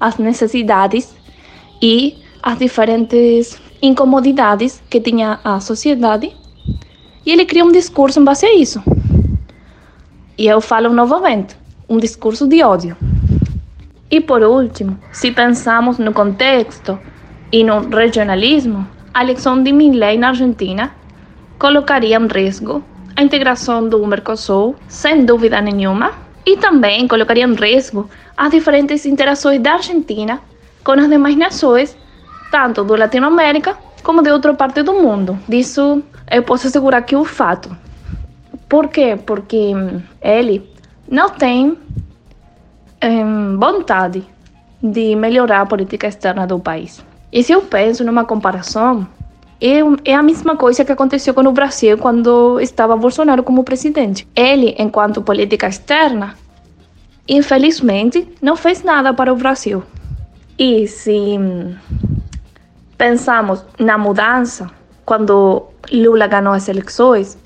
[0.00, 1.14] as necessidades
[1.80, 6.34] e as diferentes incomodidades que tinha a sociedade
[7.24, 8.82] e ele cria um discurso em base a isso.
[10.36, 11.56] E eu falo novamente,
[11.88, 12.96] um discurso de ódio.
[14.10, 16.98] E por último, se pensamos no contexto
[17.52, 20.90] e no regionalismo, a eleição de Milley na Argentina
[21.58, 22.82] colocaria em risco
[23.14, 26.12] a integração do Mercosul, sem dúvida nenhuma,
[26.44, 30.40] e também colocaria em risco as diferentes interações da Argentina
[30.84, 31.96] com as demais nações,
[32.50, 35.38] tanto do Latinoamérica como de outra parte do mundo.
[35.48, 37.74] Disso eu posso assegurar que é o fato.
[38.68, 39.18] Por quê?
[39.24, 39.72] Porque
[40.20, 40.68] ele
[41.08, 41.78] não tem
[43.58, 44.24] vontade
[44.82, 47.04] de melhorar a política externa do país.
[47.32, 49.06] E se eu penso numa comparação,
[49.60, 54.26] é, é a mesma coisa que aconteceu com o Brasil quando estava Bolsonaro como presidente.
[54.34, 56.34] Ele, enquanto política externa,
[57.28, 59.82] infelizmente, não fez nada para o Brasil.
[60.58, 61.38] E se
[62.96, 64.70] pensamos na mudança,
[65.04, 67.38] quando Lula ganhou as eleições,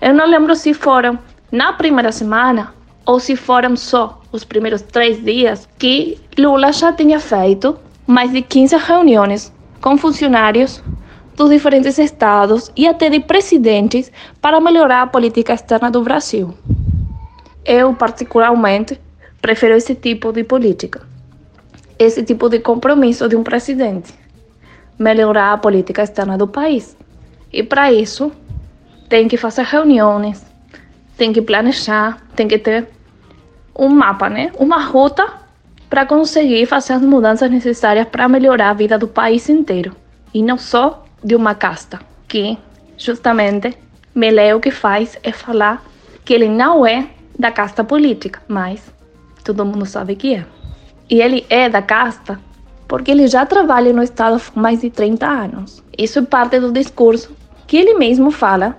[0.00, 1.18] eu não lembro se foram
[1.50, 2.74] na primeira semana
[3.06, 8.42] ou se foram só os primeiros três dias que Lula já tinha feito mais de
[8.42, 10.82] 15 reuniões com funcionários
[11.36, 16.54] dos diferentes estados e até de presidentes para melhorar a política externa do Brasil.
[17.64, 19.00] Eu, particularmente,
[19.40, 21.02] prefiro esse tipo de política,
[21.98, 24.14] esse tipo de compromisso de um presidente,
[24.98, 26.96] melhorar a política externa do país.
[27.52, 28.30] E para isso,
[29.08, 30.44] tem que fazer reuniões,
[31.16, 32.88] tem que planejar, tem que ter
[33.76, 34.52] um mapa, né?
[34.58, 35.43] Uma ruta
[35.94, 39.94] para conseguir fazer as mudanças necessárias para melhorar a vida do país inteiro
[40.34, 42.58] e não só de uma casta, que
[42.98, 43.78] justamente
[44.12, 45.84] Melé o que faz é falar
[46.24, 47.06] que ele não é
[47.38, 48.92] da casta política, mas
[49.44, 50.44] todo mundo sabe que é.
[51.08, 52.40] E ele é da casta
[52.88, 55.80] porque ele já trabalha no Estado há mais de 30 anos.
[55.96, 57.30] Isso é parte do discurso
[57.68, 58.76] que ele mesmo fala,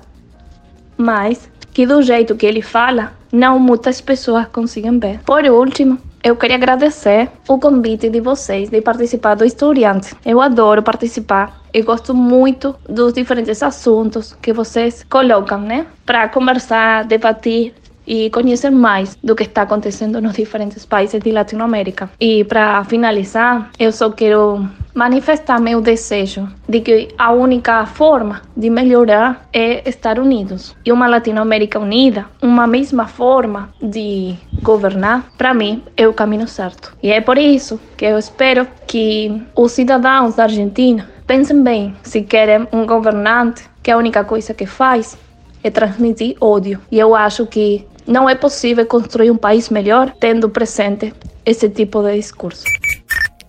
[0.97, 5.20] mas que do jeito que ele fala, não muitas pessoas conseguem ver.
[5.20, 10.15] Por último, eu queria agradecer o convite de vocês de participar do Historiante.
[10.26, 15.86] Eu adoro participar e gosto muito dos diferentes assuntos que vocês colocam, né?
[16.03, 17.76] Para conversar, debater
[18.07, 22.09] e conhecer mais do que está acontecendo nos diferentes países de Latinoamérica.
[22.19, 28.70] E para finalizar, eu só quero manifestar meu desejo de que a única forma de
[28.70, 30.74] melhorar é estar unidos.
[30.86, 36.96] E uma Latinoamérica unida, uma mesma forma de governar, para mim é o caminho certo.
[37.04, 42.22] E é por isso que eu espero que os cidadãos da Argentina pensem bem se
[42.22, 45.18] querem um governante que a única coisa que faz
[45.62, 46.80] é transmitir ódio.
[46.89, 51.14] E eu acho que não é possível construir um país melhor tendo presente
[51.46, 52.64] esse tipo de discurso.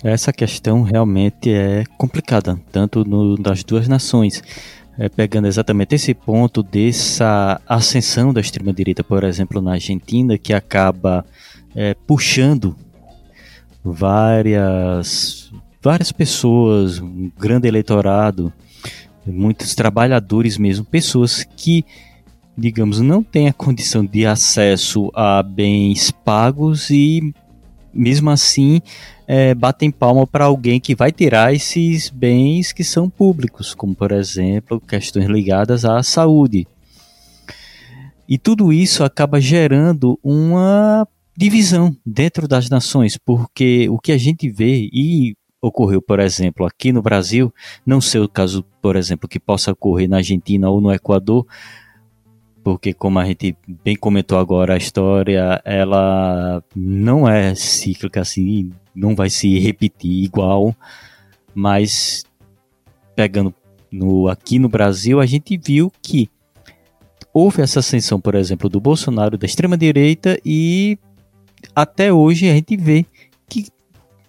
[0.02, 4.42] Essa questão realmente é complicada, tanto no, das duas nações.
[4.98, 11.22] É, pegando exatamente esse ponto dessa ascensão da extrema-direita, por exemplo, na Argentina, que acaba
[11.74, 12.74] é, puxando
[13.84, 18.50] várias, várias pessoas, um grande eleitorado,
[19.26, 21.84] muitos trabalhadores mesmo, pessoas que
[22.56, 27.34] digamos, não têm a condição de acesso a bens pagos e,
[27.92, 28.80] mesmo assim,
[29.26, 34.12] é, batem palma para alguém que vai tirar esses bens que são públicos, como, por
[34.12, 36.66] exemplo, questões ligadas à saúde.
[38.28, 41.06] E tudo isso acaba gerando uma
[41.36, 46.92] divisão dentro das nações, porque o que a gente vê e ocorreu, por exemplo, aqui
[46.92, 47.52] no Brasil,
[47.84, 51.46] não sei o caso, por exemplo, que possa ocorrer na Argentina ou no Equador,
[52.62, 59.14] porque como a gente bem comentou agora, a história ela não é cíclica assim, não
[59.14, 60.74] vai se repetir igual,
[61.54, 62.24] mas
[63.14, 63.54] pegando
[63.92, 66.28] no, aqui no Brasil, a gente viu que
[67.32, 70.98] houve essa ascensão, por exemplo, do Bolsonaro da extrema direita e
[71.74, 73.04] até hoje a gente vê
[73.48, 73.66] que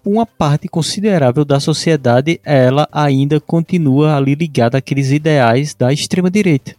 [0.04, 6.74] uma parte considerável da sociedade ela ainda continua ali ligada àqueles ideais da extrema direita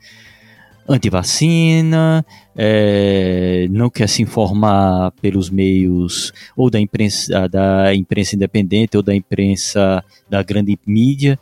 [0.90, 2.26] antivacina,
[2.56, 9.16] é, não quer se informar pelos meios ou da imprensa, da imprensa independente ou da
[9.16, 11.40] imprensa da grande mídia,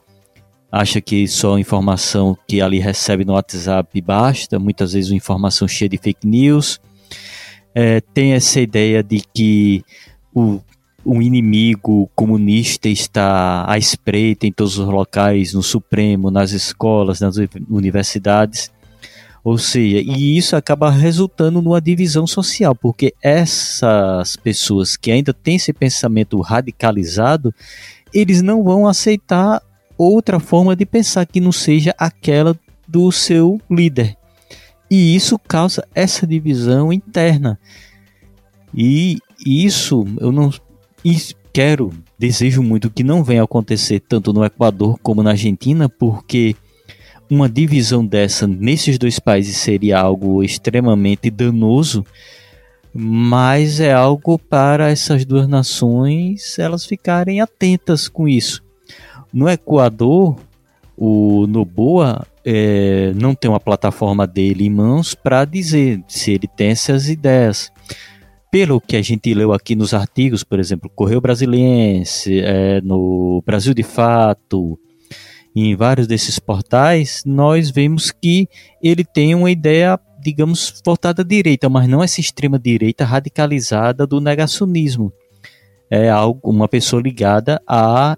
[0.69, 5.67] acha que só a informação que ali recebe no WhatsApp basta, muitas vezes uma informação
[5.67, 6.79] cheia de fake news.
[7.73, 9.83] É, tem essa ideia de que
[10.33, 10.59] o,
[11.05, 17.37] o inimigo comunista está à espreita em todos os locais, no Supremo, nas escolas, nas
[17.69, 18.71] universidades.
[19.47, 25.55] Ou seja, e isso acaba resultando numa divisão social, porque essas pessoas que ainda têm
[25.55, 27.55] esse pensamento radicalizado,
[28.13, 29.63] eles não vão aceitar
[29.97, 34.17] outra forma de pensar que não seja aquela do seu líder.
[34.91, 37.57] E isso causa essa divisão interna.
[38.75, 40.51] E isso eu não
[41.53, 46.53] quero, desejo muito que não venha acontecer tanto no Equador como na Argentina, porque
[47.29, 52.05] uma divisão dessa nesses dois países seria algo extremamente danoso,
[52.93, 58.63] mas é algo para essas duas nações elas ficarem atentas com isso.
[59.33, 60.37] No Equador,
[60.97, 66.69] o Noboa é, não tem uma plataforma dele em mãos para dizer se ele tem
[66.69, 67.71] essas ideias.
[68.49, 73.73] Pelo que a gente leu aqui nos artigos, por exemplo, Correio Brasiliense, é, no Brasil
[73.73, 74.79] de Fato,
[75.65, 78.47] em vários desses portais, nós vemos que
[78.81, 84.19] ele tem uma ideia, digamos, voltada à direita, mas não essa extrema direita radicalizada do
[84.19, 85.11] negacionismo.
[85.89, 88.17] É algo, uma pessoa ligada a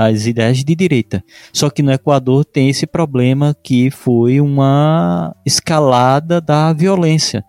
[0.00, 1.24] as ideias de direita.
[1.52, 7.44] Só que no Equador tem esse problema que foi uma escalada da violência,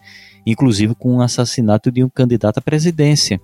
[0.47, 3.39] inclusive com o assassinato de um candidato à presidência.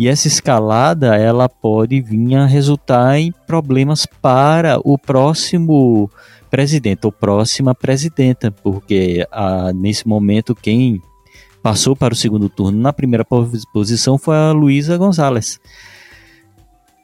[0.00, 6.10] E essa escalada ela pode vir a resultar em problemas para o próximo
[6.50, 11.02] presidente ou próxima presidenta, porque ah, nesse momento quem
[11.62, 13.26] passou para o segundo turno na primeira
[13.74, 15.60] posição foi a Luísa Gonzalez.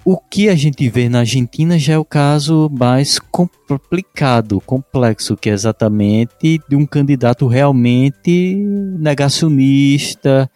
[0.03, 5.51] O que a gente vê na Argentina já é o caso mais complicado, complexo, que
[5.51, 8.55] é exatamente de um candidato realmente
[8.99, 10.51] negacionista,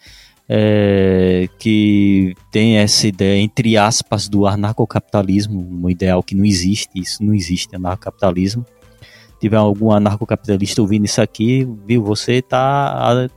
[0.53, 7.23] é, que tem essa ideia, entre aspas, do anarcocapitalismo, um ideal que não existe, isso
[7.23, 8.65] não existe, anarcocapitalismo.
[8.99, 13.29] Se tiver algum anarcocapitalista ouvindo isso aqui, viu, você está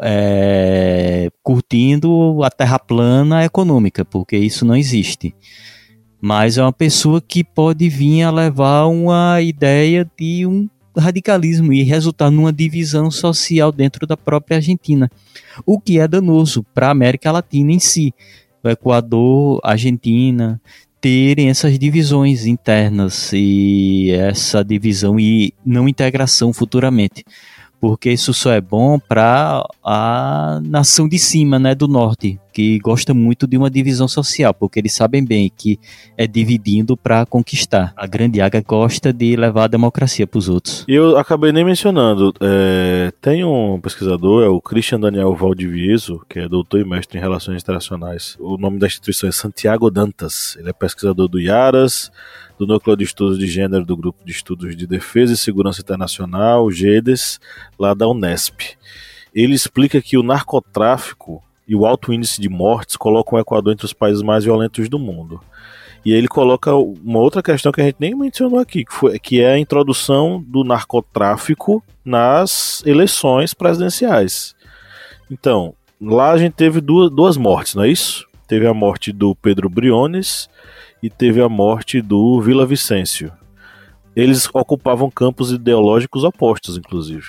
[0.00, 5.34] é, curtindo a terra plana econômica, porque isso não existe.
[6.22, 10.66] Mas é uma pessoa que pode vir a levar uma ideia de um
[10.96, 15.10] radicalismo e resultar numa divisão social dentro da própria Argentina,
[15.64, 18.14] o que é danoso para a América Latina em si.
[18.62, 20.60] O Equador, Argentina,
[21.00, 27.22] terem essas divisões internas e essa divisão e não integração futuramente.
[27.78, 33.12] Porque isso só é bom para a nação de cima, né, do norte, que gosta
[33.12, 35.80] muito de uma divisão social, porque eles sabem bem que
[36.16, 37.92] é dividindo para conquistar.
[37.96, 40.84] A grande águia gosta de levar a democracia para os outros.
[40.86, 46.38] E eu acabei nem mencionando, é, tem um pesquisador, é o Christian Daniel Valdivieso, que
[46.38, 48.36] é doutor e mestre em relações internacionais.
[48.38, 50.56] O nome da instituição é Santiago Dantas.
[50.56, 52.12] Ele é pesquisador do IARAS,
[52.56, 56.70] do Núcleo de Estudos de Gênero do Grupo de Estudos de Defesa e Segurança Internacional,
[56.70, 57.40] GEDES,
[57.76, 58.76] lá da Unesp.
[59.34, 63.86] Ele explica que o narcotráfico e o alto índice de mortes colocam o Equador entre
[63.86, 65.40] os países mais violentos do mundo.
[66.04, 69.18] E aí ele coloca uma outra questão que a gente nem mencionou aqui, que, foi,
[69.18, 74.54] que é a introdução do narcotráfico nas eleições presidenciais.
[75.30, 78.26] Então, lá a gente teve duas, duas mortes, não é isso?
[78.46, 80.50] Teve a morte do Pedro Briones
[81.02, 83.32] e teve a morte do Vila Vicêncio.
[84.14, 87.28] Eles ocupavam campos ideológicos opostos, inclusive.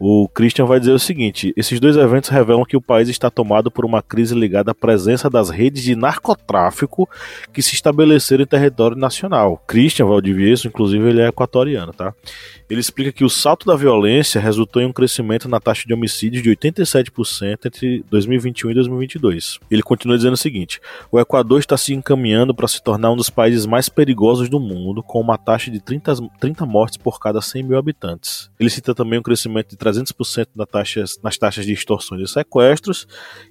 [0.00, 3.70] O Christian vai dizer o seguinte: esses dois eventos revelam que o país está tomado
[3.70, 7.08] por uma crise ligada à presença das redes de narcotráfico
[7.52, 9.62] que se estabeleceram em território nacional.
[9.66, 12.14] Christian Valdivieso, inclusive, ele é equatoriano, tá?
[12.68, 16.42] Ele explica que o salto da violência resultou em um crescimento na taxa de homicídios
[16.42, 19.58] de 87% entre 2021 e 2022.
[19.70, 20.78] Ele continua dizendo o seguinte:
[21.10, 25.02] o Equador está se encaminhando para se tornar um dos países mais perigosos do mundo,
[25.02, 28.50] com uma taxa de 30, 30 mortes por cada 100 mil habitantes.
[28.60, 33.06] Ele cita também um crescimento de 300% na taxas, nas taxas de extorsões e sequestros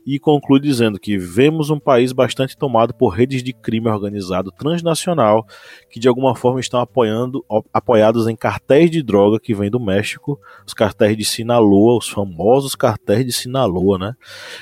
[0.05, 5.47] e conclui dizendo que vemos um país bastante tomado por redes de crime organizado transnacional
[5.89, 7.43] que de alguma forma estão apoiando,
[7.73, 12.75] apoiados em cartéis de droga que vem do México, os cartéis de Sinaloa, os famosos
[12.75, 14.13] cartéis de Sinaloa, né?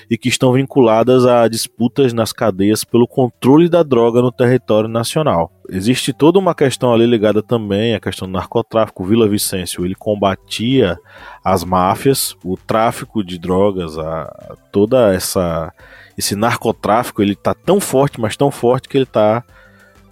[0.09, 5.51] E que estão vinculadas a disputas nas cadeias pelo controle da droga no território nacional.
[5.67, 9.03] Existe toda uma questão ali ligada também à questão do narcotráfico.
[9.03, 10.97] Vila Vicêncio ele combatia
[11.43, 15.73] as máfias, o tráfico de drogas, a, toda essa
[16.17, 19.43] esse narcotráfico ele tá tão forte, mas tão forte que ele tá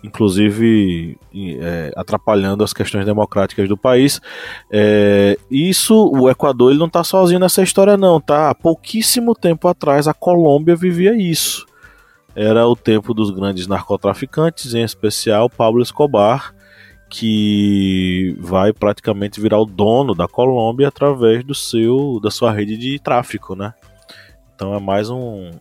[0.03, 4.21] inclusive é, atrapalhando as questões democráticas do país.
[4.69, 8.49] É, isso, o Equador ele não está sozinho nessa história não, tá?
[8.49, 11.65] Há pouquíssimo tempo atrás a Colômbia vivia isso.
[12.35, 16.53] Era o tempo dos grandes narcotraficantes, em especial Pablo Escobar,
[17.09, 22.99] que vai praticamente virar o dono da Colômbia através do seu da sua rede de
[22.99, 23.73] tráfico, né?
[24.55, 25.51] Então é mais um,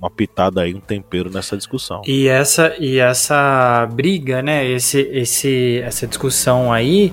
[0.00, 2.00] uma pitada aí, um tempero nessa discussão.
[2.06, 7.12] E essa e essa briga, né, esse, esse essa discussão aí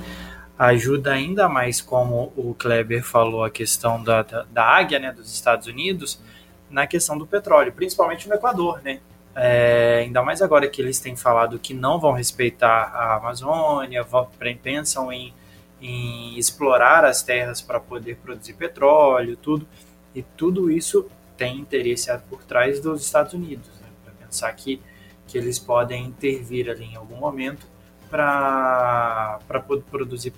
[0.58, 5.32] ajuda ainda mais como o Kleber falou a questão da, da, da águia, né, dos
[5.32, 6.20] Estados Unidos,
[6.70, 9.00] na questão do petróleo, principalmente no Equador, né?
[9.36, 14.04] É, ainda mais agora que eles têm falado que não vão respeitar a Amazônia,
[14.64, 15.32] pensam em,
[15.80, 19.68] em explorar as terras para poder produzir petróleo, tudo.
[20.16, 21.08] E tudo isso
[21.38, 23.88] tem interesse por trás dos Estados Unidos, né?
[24.04, 24.82] para pensar que,
[25.28, 27.68] que eles podem intervir ali em algum momento
[28.10, 29.40] para
[29.90, 30.34] produzir,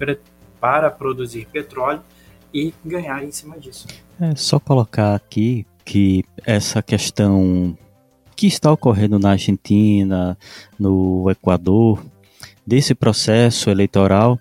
[0.60, 2.02] para produzir petróleo
[2.54, 3.88] e ganhar em cima disso.
[4.20, 7.78] É só colocar aqui que essa questão
[8.36, 10.38] que está ocorrendo na Argentina,
[10.78, 12.04] no Equador,
[12.66, 14.40] desse processo eleitoral,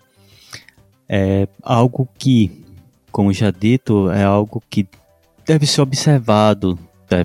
[1.09, 2.65] é algo que,
[3.11, 4.87] como já dito, é algo que
[5.49, 6.79] deve ser observado
[7.11, 7.25] é,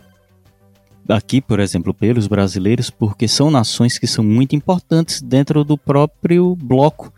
[1.10, 6.56] aqui, por exemplo, pelos brasileiros, porque são nações que são muito importantes dentro do próprio
[6.56, 7.14] bloco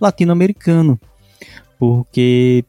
[0.00, 0.98] latino-americano.
[1.78, 2.64] Porque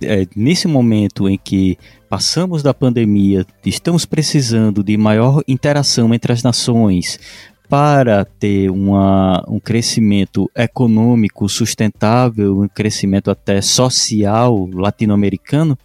[0.00, 1.76] é, nesse momento em que
[2.08, 7.20] passamos da pandemia, estamos precisando de maior interação entre as nações
[7.68, 15.78] para ter uma, um crescimento econômico sustentável, um crescimento até social latino-americano,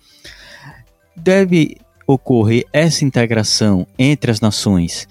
[1.17, 5.07] deve ocorrer essa integração entre as nações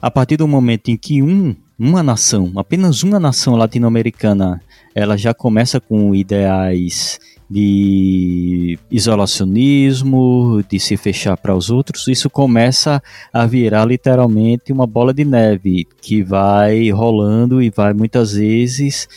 [0.00, 4.60] a partir do momento em que um, uma nação, apenas uma nação latino-americana,
[4.94, 7.18] ela já começa com ideais
[7.48, 15.14] de isolacionismo, de se fechar para os outros, isso começa a virar literalmente uma bola
[15.14, 19.08] de neve que vai rolando e vai muitas vezes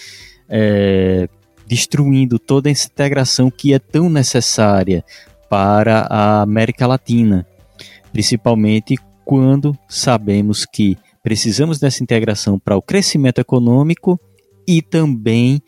[0.48, 1.28] é,
[1.68, 5.04] destruindo toda essa integração que é tão necessária
[5.50, 7.46] para a América Latina,
[8.12, 8.96] principalmente
[9.26, 14.20] quando sabemos que precisamos dessa integração para o crescimento econômico
[14.68, 15.62] e também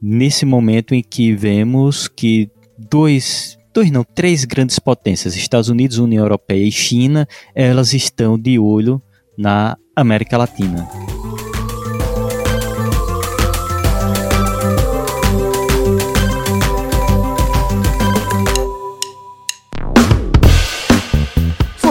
[0.00, 6.24] nesse momento em que vemos que dois, dois não, três grandes potências, Estados Unidos, União
[6.24, 9.00] Europeia e China, elas estão de olho
[9.38, 10.88] na América Latina.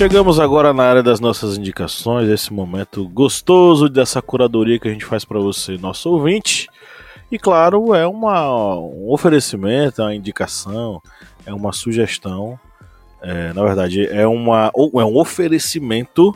[0.00, 5.04] Chegamos agora na área das nossas indicações, esse momento gostoso dessa curadoria que a gente
[5.04, 6.70] faz para você, nosso ouvinte.
[7.30, 11.02] E claro, é uma, um oferecimento, uma indicação,
[11.44, 12.58] é uma sugestão.
[13.20, 16.34] É, na verdade, é, uma, é um oferecimento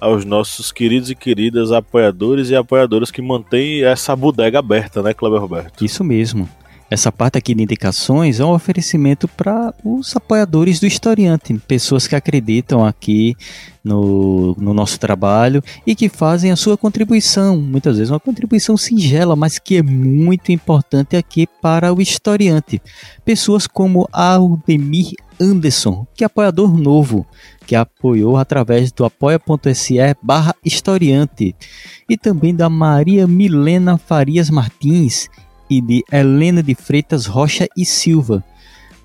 [0.00, 5.42] aos nossos queridos e queridas apoiadores e apoiadoras que mantêm essa bodega aberta, né, Cleber
[5.42, 5.84] Roberto?
[5.84, 6.48] Isso mesmo.
[6.94, 12.14] Essa parte aqui de indicações é um oferecimento para os apoiadores do historiante, pessoas que
[12.14, 13.36] acreditam aqui
[13.82, 19.34] no, no nosso trabalho e que fazem a sua contribuição, muitas vezes uma contribuição singela,
[19.34, 22.80] mas que é muito importante aqui para o historiante.
[23.24, 27.26] Pessoas como Aldemir Anderson, que é apoiador novo,
[27.66, 31.56] que apoiou através do apoia.se barra historiante,
[32.08, 35.28] e também da Maria Milena Farias Martins,
[35.80, 38.44] de Helena de Freitas Rocha e Silva.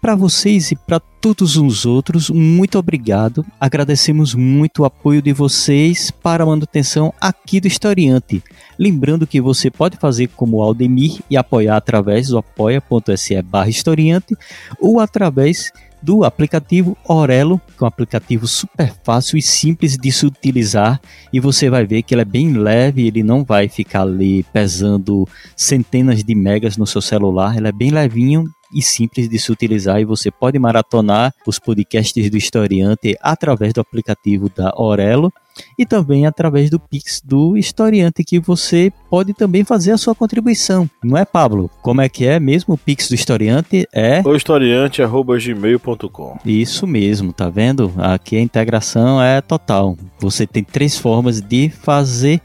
[0.02, 3.46] Para vocês e para todos os outros, muito obrigado.
[3.60, 8.42] Agradecemos muito o apoio de vocês para a manutenção aqui do Historiante.
[8.78, 14.38] Lembrando que você pode fazer como Aldemir e apoiar através do apoia.se barra historiante
[14.80, 15.70] ou através
[16.02, 21.00] do aplicativo Orelo, que é um aplicativo super fácil e simples de se utilizar,
[21.32, 25.28] e você vai ver que ele é bem leve, ele não vai ficar ali pesando
[25.56, 30.00] centenas de megas no seu celular, ele é bem levinho e simples de se utilizar
[30.00, 35.34] e você pode maratonar os podcasts do Historiante através do aplicativo da Orelo
[35.78, 40.89] e também através do Pix do historiante, que você pode também fazer a sua contribuição.
[41.03, 41.70] Não é, Pablo?
[41.82, 43.88] Como é que é mesmo o Pix do historiante?
[43.93, 46.39] É o historiante@gmail.com.
[46.45, 47.91] Isso mesmo, tá vendo?
[47.97, 49.97] Aqui a integração é total.
[50.20, 52.41] Você tem três formas de fazer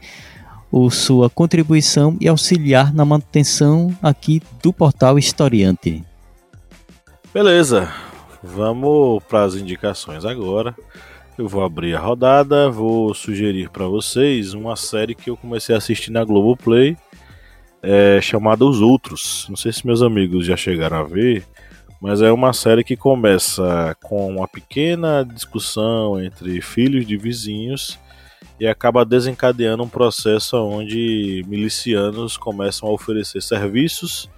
[0.71, 6.03] o sua contribuição e auxiliar na manutenção aqui do portal Historiante.
[7.33, 7.89] Beleza.
[8.43, 10.75] Vamos para as indicações agora.
[11.37, 15.77] Eu vou abrir a rodada, vou sugerir para vocês uma série que eu comecei a
[15.77, 16.95] assistir na Globoplay,
[17.83, 19.45] é, chamada Os Outros.
[19.49, 21.43] Não sei se meus amigos já chegaram a ver,
[21.99, 27.99] mas é uma série que começa com uma pequena discussão entre filhos de vizinhos
[28.57, 34.29] e acaba desencadeando um processo onde milicianos começam a oferecer serviços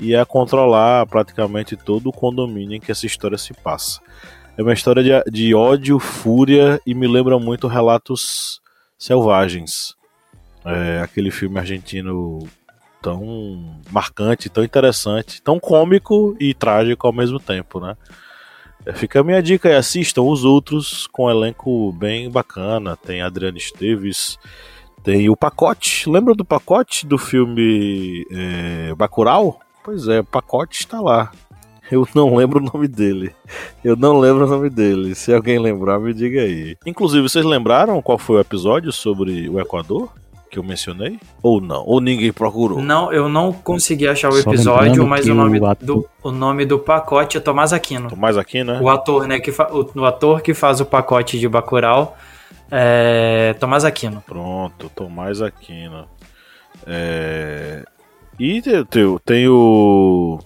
[0.00, 4.00] e a controlar praticamente todo o condomínio em que essa história se passa.
[4.60, 8.60] É uma história de, de ódio, fúria e me lembra muito Relatos
[8.98, 9.94] Selvagens.
[10.62, 12.46] É, aquele filme argentino
[13.00, 17.96] tão marcante, tão interessante, tão cômico e trágico ao mesmo tempo, né?
[18.84, 22.98] É, fica a minha dica aí, assistam os outros com um elenco bem bacana.
[22.98, 24.38] Tem Adriano Esteves,
[25.02, 26.06] tem o Pacote.
[26.06, 29.58] Lembra do Pacote do filme é, Bacurau?
[29.82, 31.32] Pois é, o Pacote está lá.
[31.90, 33.34] Eu não lembro o nome dele.
[33.82, 35.14] Eu não lembro o nome dele.
[35.14, 36.76] Se alguém lembrar, me diga aí.
[36.86, 40.08] Inclusive, vocês lembraram qual foi o episódio sobre o Equador?
[40.50, 41.18] Que eu mencionei?
[41.42, 41.84] Ou não?
[41.86, 42.80] Ou ninguém procurou?
[42.80, 45.86] Não, eu não consegui achar o episódio, mas o nome, o, ator...
[45.86, 48.08] do, o nome do pacote é Tomás Aquino.
[48.08, 48.80] Tomás Aquino, né?
[48.80, 49.38] O ator, né?
[49.38, 49.68] Que fa...
[49.72, 52.16] o, o ator que faz o pacote de Bacurau
[52.70, 54.22] é Tomás Aquino.
[54.26, 56.06] Pronto, Tomás Aquino.
[56.86, 57.84] É...
[58.38, 60.40] E tem, tem o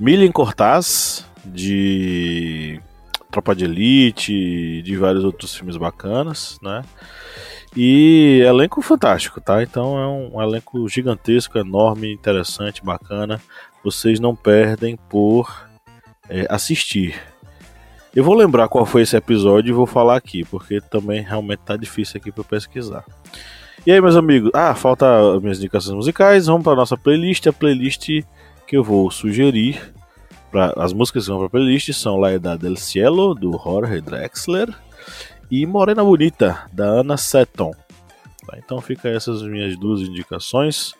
[0.00, 2.80] Milian Cortaz, de
[3.30, 6.82] Tropa de Elite, de vários outros filmes bacanas, né?
[7.76, 9.62] E elenco fantástico, tá?
[9.62, 13.38] Então é um, um elenco gigantesco, enorme, interessante, bacana.
[13.84, 15.68] Vocês não perdem por
[16.30, 17.20] é, assistir.
[18.16, 21.76] Eu vou lembrar qual foi esse episódio e vou falar aqui, porque também realmente tá
[21.76, 23.04] difícil aqui para pesquisar.
[23.86, 24.50] E aí, meus amigos?
[24.54, 25.06] Ah, falta
[25.40, 26.46] minhas indicações musicais.
[26.46, 27.46] Vamos para nossa playlist.
[27.46, 28.08] A playlist
[28.70, 29.92] que eu vou sugerir
[30.48, 34.00] para as músicas que vão para a playlist são La Edad del Cielo do Jorge
[34.00, 34.72] Drexler
[35.50, 37.72] e Morena Bonita da Ana Seton.
[38.46, 38.56] Tá?
[38.64, 40.94] Então fica essas minhas duas indicações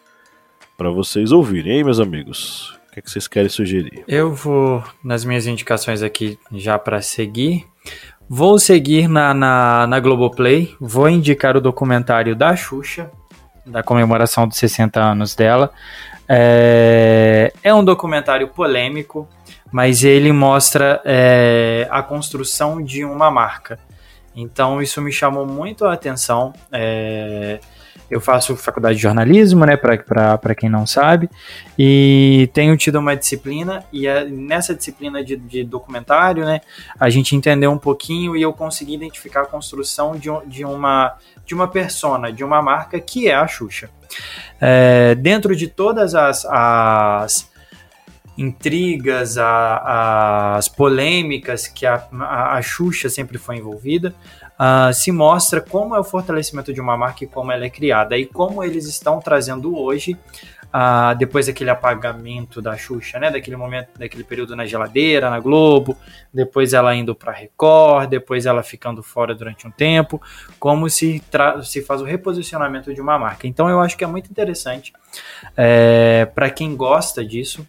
[0.77, 1.75] para vocês ouvirem.
[1.75, 4.03] Aí, meus amigos, o que, é que vocês querem sugerir?
[4.09, 7.65] Eu vou nas minhas indicações aqui já para seguir.
[8.29, 10.75] Vou seguir na, na, na Globoplay.
[10.81, 13.09] Vou indicar o documentário da Xuxa,
[13.65, 15.71] da comemoração dos 60 anos dela.
[16.33, 19.29] É, é um documentário polêmico,
[19.73, 23.81] mas ele mostra é, a construção de uma marca.
[24.37, 26.53] Então isso me chamou muito a atenção.
[26.71, 27.59] É,
[28.11, 31.31] eu faço faculdade de jornalismo, né, para quem não sabe,
[31.79, 36.61] e tenho tido uma disciplina, e é nessa disciplina de, de, documentário, né,
[36.99, 41.55] a gente entendeu um pouquinho e eu consegui identificar a construção de, de, uma, de
[41.55, 43.89] uma persona, de uma marca que é a Xuxa.
[44.61, 47.49] É, dentro de todas as, as
[48.37, 54.15] intrigas, a, as polêmicas que a, a, a Xuxa sempre foi envolvida,
[54.61, 58.19] uh, se mostra como é o fortalecimento de uma marca e como ela é criada,
[58.19, 60.13] e como eles estão trazendo hoje,
[60.67, 65.97] uh, depois daquele apagamento da Xuxa, né, daquele momento, daquele período na geladeira, na Globo,
[66.33, 70.21] depois ela indo para Record, depois ela ficando fora durante um tempo,
[70.59, 71.23] como se,
[71.65, 73.47] se faz o reposicionamento de uma marca.
[73.47, 74.93] Então eu acho que é muito interessante
[75.57, 77.67] é, para quem gosta disso,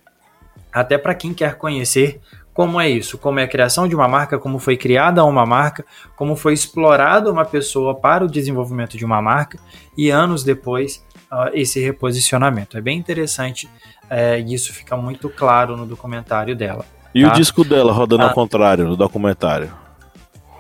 [0.74, 2.22] até para quem quer conhecer
[2.54, 5.86] como é isso, como é a criação de uma marca, como foi criada uma marca,
[6.16, 9.58] como foi explorada uma pessoa para o desenvolvimento de uma marca
[9.98, 12.78] e anos depois uh, esse reposicionamento.
[12.78, 13.68] É bem interessante
[14.06, 16.86] uh, e isso fica muito claro no documentário dela.
[17.16, 17.30] E tá?
[17.30, 19.72] o disco dela rodando ah, ao contrário no documentário?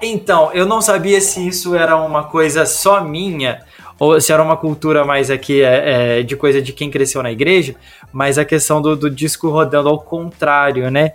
[0.01, 3.63] Então, eu não sabia se isso era uma coisa só minha
[3.99, 7.31] ou se era uma cultura mais aqui é, é, de coisa de quem cresceu na
[7.31, 7.75] igreja,
[8.11, 11.13] mas a questão do, do disco rodando ao contrário, né?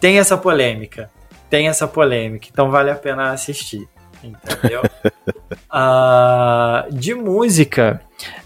[0.00, 1.10] Tem essa polêmica,
[1.50, 3.88] tem essa polêmica, então vale a pena assistir,
[4.22, 4.82] entendeu?
[5.72, 8.00] uh, de música,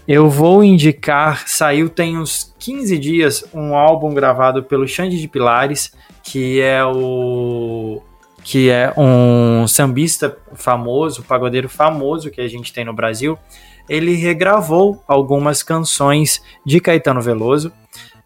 [0.07, 5.93] eu vou indicar, saiu tem uns 15 dias um álbum gravado pelo Xande de Pilares,
[6.23, 8.01] que é o
[8.43, 13.39] que é um sambista famoso, pagodeiro famoso que a gente tem no Brasil,
[13.87, 17.71] ele regravou algumas canções de Caetano Veloso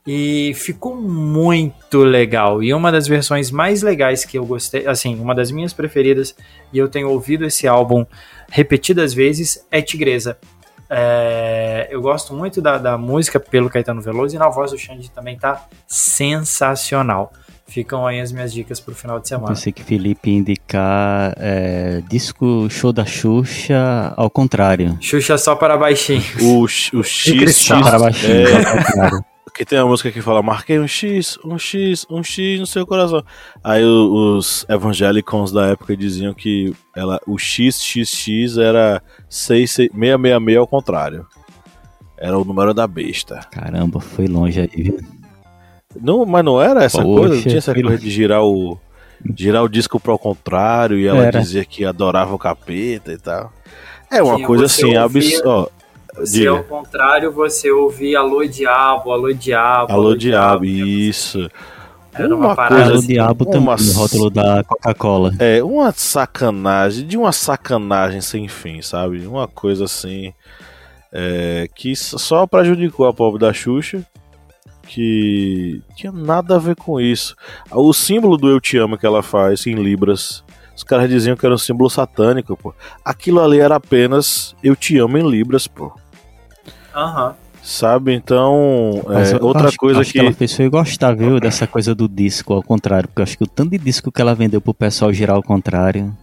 [0.08, 2.64] e ficou muito legal.
[2.64, 6.34] E uma das versões mais legais que eu gostei, assim, uma das minhas preferidas,
[6.72, 8.06] e eu tenho ouvido esse álbum
[8.50, 10.38] repetidas vezes, é Tigresa.
[10.90, 15.12] É, eu gosto muito da, da música pelo Caetano Veloso e na voz do Xande
[15.12, 17.34] também tá sensacional.
[17.68, 19.50] Ficam aí as minhas dicas pro final de semana.
[19.50, 24.98] Pensei que Felipe indicar é, disco show da Xuxa ao contrário.
[25.02, 26.24] Xuxa só para baixinho.
[26.40, 28.48] O, o X, X para baixinho.
[28.48, 29.37] É...
[29.58, 32.86] que tem uma música que fala, marquei um X, um X, um X no seu
[32.86, 33.24] coração.
[33.64, 41.26] Aí os evangélicos da época diziam que ela, o XXX era 666 ao contrário.
[42.18, 43.40] Era o número da besta.
[43.52, 45.00] Caramba, foi longe aí, viu?
[46.00, 47.36] Não, mas não era essa Poxa, coisa?
[47.36, 48.80] Não tinha essa coisa de girar o,
[49.36, 51.40] girar o disco pro contrário e ela era.
[51.40, 53.52] dizia que adorava o capeta e tal.
[54.12, 55.70] É uma coisa assim, absurda.
[56.26, 59.92] Se ao contrário, você ouvia Alô Diabo, Alô Diabo.
[59.92, 61.50] Alô, alô Diabo, diabo, isso.
[62.14, 62.84] Era uma, uma parada.
[62.84, 65.34] Coisa, assim, Diabo uma, também, no rótulo da Coca-Cola.
[65.40, 69.26] É, uma sacanagem, de uma sacanagem sem fim, sabe?
[69.28, 70.34] Uma coisa assim.
[71.14, 74.06] É, que só prejudicou a pobre da Xuxa
[74.88, 77.36] que tinha nada a ver com isso.
[77.72, 80.44] O símbolo do Eu Te Amo que ela faz em Libras,
[80.76, 82.74] os caras diziam que era um símbolo satânico, pô.
[83.04, 85.94] Aquilo ali era apenas Eu Te Amo em Libras, pô.
[86.98, 87.28] Aham.
[87.28, 87.34] Uhum.
[87.62, 90.20] Sabe, então, é, outra acho, coisa acho que...
[90.20, 93.38] que ela fez foi gostar, viu, dessa coisa do disco, ao contrário, porque eu acho
[93.38, 96.16] que o tanto de disco que ela vendeu pro pessoal girar ao contrário...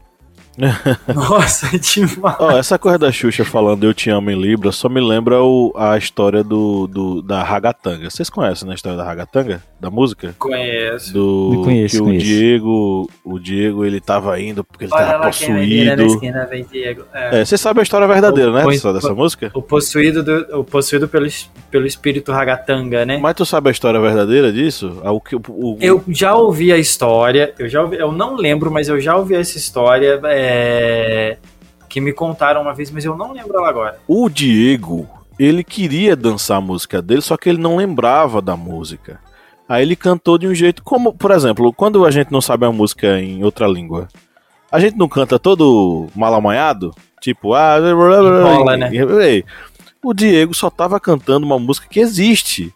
[1.12, 2.36] Nossa, demais.
[2.38, 5.74] Oh, essa coisa da Xuxa falando Eu Te Amo em Libra só me lembra o,
[5.76, 8.08] a história do, do, da Ragatanga.
[8.08, 9.60] Vocês conhecem né, a história da Ragatanga?
[9.84, 10.34] Da música?
[10.38, 11.12] Conheço.
[11.12, 12.24] Do, conheço, que conheço.
[12.24, 16.02] o Diego, o Diego, ele tava indo porque ele Olha tava possuído.
[16.06, 17.02] Esquina, vem Diego.
[17.12, 17.40] É.
[17.40, 18.64] É, você sabe a história verdadeira, o, né?
[18.64, 19.50] O, dessa o, música?
[19.52, 21.26] O possuído, do, o possuído pelo,
[21.70, 23.18] pelo espírito Ragatanga, né?
[23.18, 25.02] Mas tu sabe a história verdadeira disso?
[25.04, 25.20] O,
[25.50, 29.14] o, eu já ouvi a história, eu já ouvi, eu não lembro, mas eu já
[29.14, 30.18] ouvi essa história.
[30.24, 31.36] É, é,
[31.90, 33.98] que me contaram uma vez, mas eu não lembro ela agora.
[34.08, 35.06] O Diego,
[35.38, 39.20] ele queria dançar a música dele, só que ele não lembrava da música.
[39.68, 42.72] Aí ele cantou de um jeito como, por exemplo, quando a gente não sabe a
[42.72, 44.08] música em outra língua,
[44.70, 48.90] a gente não canta todo mal amanhado, tipo, ah, Enrola, né?
[50.02, 52.74] O Diego só tava cantando uma música que existe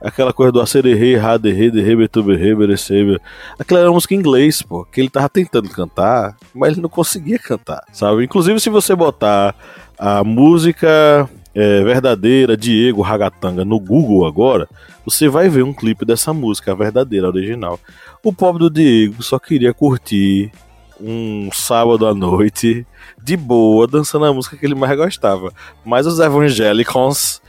[0.00, 3.20] aquela coisa do acererê, raderê, derrebe, tuberê, berecebe.
[3.58, 6.88] Aquela era uma música em inglês, pô, que ele tava tentando cantar, mas ele não
[6.88, 8.24] conseguia cantar, sabe?
[8.24, 9.54] Inclusive, se você botar
[9.98, 11.28] a música
[11.58, 14.68] é, verdadeira Diego Ragatanga no Google agora,
[15.04, 17.80] você vai ver um clipe dessa música, a verdadeira, a original.
[18.22, 20.52] O pobre do Diego só queria curtir
[21.00, 22.86] um sábado à noite,
[23.20, 25.52] de boa, dançando a música que ele mais gostava.
[25.84, 27.42] Mas os evangélicos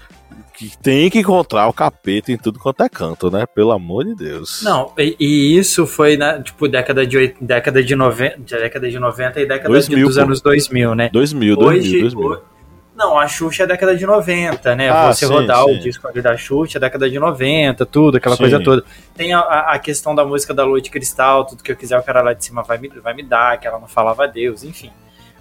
[0.58, 3.46] que tem que encontrar o capeta em tudo quanto é canto, né?
[3.46, 4.64] Pelo amor de Deus.
[4.64, 9.40] Não, e, e isso foi na, tipo, década de, década de 90, década de 90
[9.40, 10.22] e década 2000, de, dos pô.
[10.24, 11.10] anos 2000, né?
[11.14, 12.59] 2000, Hoje, 2000, 2000.
[13.00, 14.90] Não, a Xuxa é década de 90, né?
[14.90, 15.72] Ah, Você sim, rodar sim.
[15.76, 18.44] o disco ali da Xuxa é década de 90, tudo, aquela Sim.
[18.44, 18.84] coisa toda.
[19.16, 21.98] Tem a, a- a questão da música da Lua de Cristal, tudo que eu quiser
[21.98, 24.64] o cara lá de cima vai me, vai me dar, que ela não falava Deus,
[24.64, 24.92] enfim.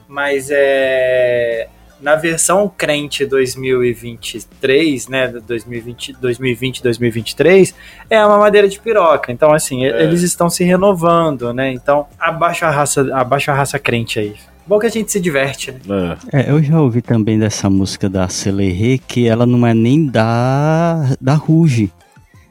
[0.06, 1.68] Mas é.
[2.00, 5.26] Na versão crente 2023, né?
[5.28, 7.74] 2020, 2020, 2023,
[8.08, 9.32] é uma madeira de piroca.
[9.32, 10.02] Então, assim, É.
[10.04, 11.72] eles estão se renovando, né?
[11.72, 14.36] Então, abaixa a raça, abaixa a raça crente aí.
[14.68, 16.16] Bom que a gente se diverte, né?
[16.32, 16.40] É.
[16.42, 21.16] É, eu já ouvi também dessa música da Celerê que ela não é nem da,
[21.20, 21.90] da Ruge.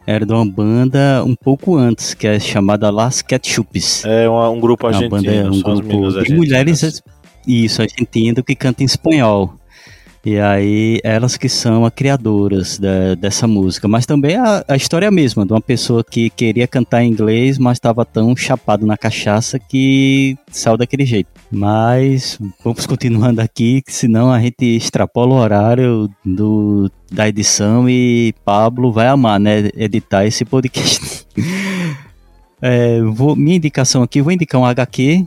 [0.06, 4.04] Era de uma banda um pouco antes, que é chamada Las Ketchups.
[4.06, 7.04] É uma- um grupo É uma argentino, banda, é um grupo de mulheres,
[7.46, 9.54] isso, argentino, que canta em espanhol.
[10.30, 13.88] E aí, elas que são as criadoras da- dessa música.
[13.88, 17.10] Mas também a, a história é a mesma, de uma pessoa que queria cantar em
[17.10, 21.30] inglês, mas estava tão chapado na cachaça que saiu daquele jeito.
[21.50, 28.34] Mas vamos continuando aqui, que senão a gente extrapola o horário do, da edição e
[28.44, 29.70] Pablo vai amar, né?
[29.78, 31.26] Editar esse podcast.
[32.60, 35.26] É, vou, minha indicação aqui, vou indicar um HQ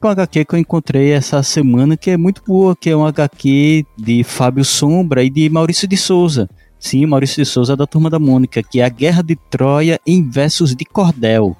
[0.00, 3.04] com um HQ que eu encontrei essa semana, que é muito boa, que é um
[3.04, 6.48] HQ de Fábio Sombra e de Maurício de Souza.
[6.78, 10.22] Sim, Maurício de Souza da Turma da Mônica, que é a Guerra de Troia em
[10.22, 11.56] versos de Cordel.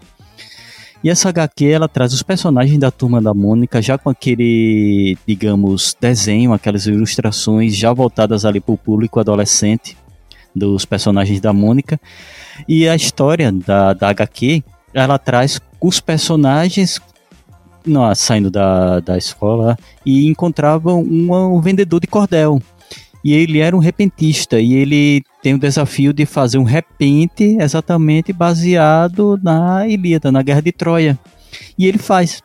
[1.03, 5.97] E essa HQ, ela traz os personagens da Turma da Mônica já com aquele, digamos,
[6.01, 9.97] desenho, aquelas ilustrações já voltadas ali para o público adolescente
[10.55, 12.01] dos personagens da Mônica.
[12.68, 14.62] E a história da, da HQ,
[14.95, 17.01] ela traz os personagens
[17.89, 22.61] não, saindo da, da escola e encontravam um, um vendedor de cordel.
[23.24, 28.32] E ele era um repentista e ele tem o desafio de fazer um repente exatamente
[28.32, 31.18] baseado na Ilíada, na Guerra de Troia.
[31.76, 32.43] E ele faz.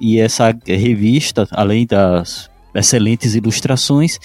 [0.00, 4.18] E essa revista, além das excelentes ilustrações,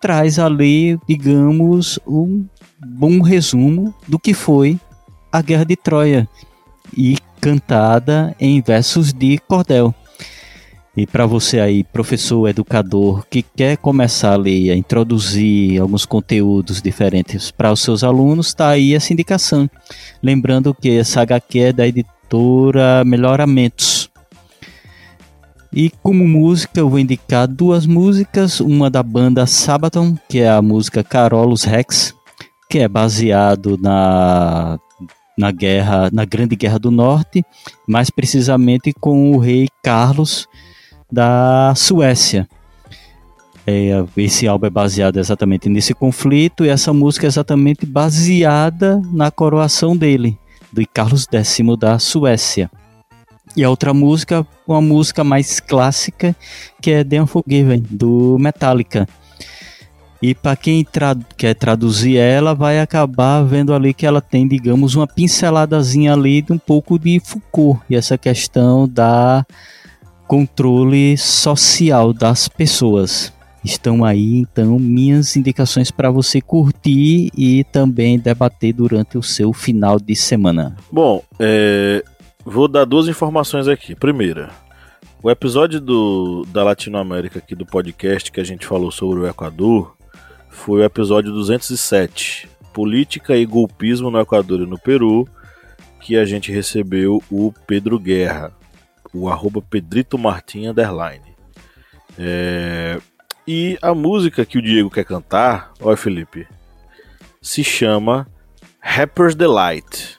[0.00, 2.46] traz ali, digamos, um
[2.84, 4.78] bom resumo do que foi
[5.30, 6.28] a Guerra de Troia
[6.96, 9.94] e cantada em versos de cordel.
[10.96, 17.52] E para você aí, professor, educador, que quer começar ali a introduzir alguns conteúdos diferentes
[17.52, 19.70] para os seus alunos, está aí essa indicação.
[20.20, 24.10] Lembrando que essa HQ é da editora Melhoramentos.
[25.72, 30.60] E como música, eu vou indicar duas músicas, uma da banda Sabaton, que é a
[30.60, 32.12] música Carolus Rex,
[32.68, 34.80] que é baseado na
[35.36, 37.44] na guerra, na Grande Guerra do Norte,
[37.86, 40.48] mais precisamente com o rei Carlos
[41.10, 42.48] da Suécia.
[43.66, 49.30] É, esse álbum é baseado exatamente nesse conflito e essa música é exatamente baseada na
[49.30, 50.38] coroação dele,
[50.72, 52.70] do Carlos X da Suécia.
[53.56, 56.36] E a outra música, uma música mais clássica,
[56.80, 59.08] que é The Unforgiven, do Metallica.
[60.22, 64.94] E para quem tra quer traduzir ela, vai acabar vendo ali que ela tem, digamos,
[64.94, 69.44] uma pinceladazinha ali de um pouco de Foucault e essa questão da
[70.26, 73.32] controle social das pessoas.
[73.62, 79.98] Estão aí, então, minhas indicações para você curtir e também debater durante o seu final
[79.98, 80.76] de semana.
[80.90, 82.02] Bom, é,
[82.44, 83.96] vou dar duas informações aqui.
[83.96, 84.50] Primeira,
[85.20, 89.95] o episódio do, da Latinoamérica aqui do podcast que a gente falou sobre o Equador
[90.56, 95.28] foi o episódio 207, Política e Golpismo no Equador e no Peru,
[96.00, 98.52] que a gente recebeu o Pedro Guerra,
[99.14, 101.22] o arroba Pedrito Martim underline.
[102.18, 102.98] É,
[103.46, 106.48] e a música que o Diego quer cantar, olha Felipe,
[107.40, 108.26] se chama
[108.80, 110.18] Rapper's Delight,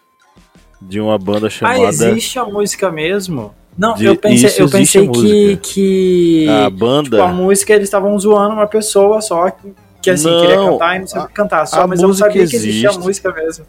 [0.79, 1.79] de uma banda chamada...
[1.79, 3.53] Ah, existe a música mesmo?
[3.75, 7.17] Não, De- eu pensei, eu pensei que, que A banda...
[7.17, 9.73] tipo, a música eles estavam zoando uma pessoa só que,
[10.07, 12.27] que assim, Não, queria cantar e não sabia a- cantar só, mas eu não música
[12.29, 13.05] sabia que existia a existe.
[13.05, 13.65] música mesmo.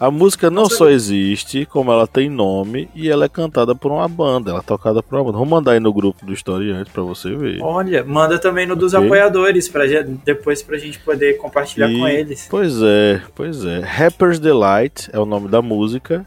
[0.00, 4.08] A música não só existe, como ela tem nome e ela é cantada por uma
[4.08, 5.38] banda, ela é tocada por uma banda.
[5.38, 7.60] Vamos mandar aí no grupo do Historiante pra você ver.
[7.62, 9.06] Olha, manda também no dos Ok.
[9.06, 12.48] apoiadores, gente- depois pra gente poder compartilhar E- com eles.
[12.50, 13.78] Pois é, pois é.
[13.80, 16.26] Rapper's Delight é o nome da música.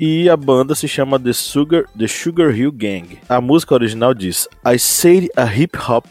[0.00, 3.18] E a banda se chama The Sugar, The Sugar Hill Gang.
[3.28, 6.06] A música original diz: I say a hip hop,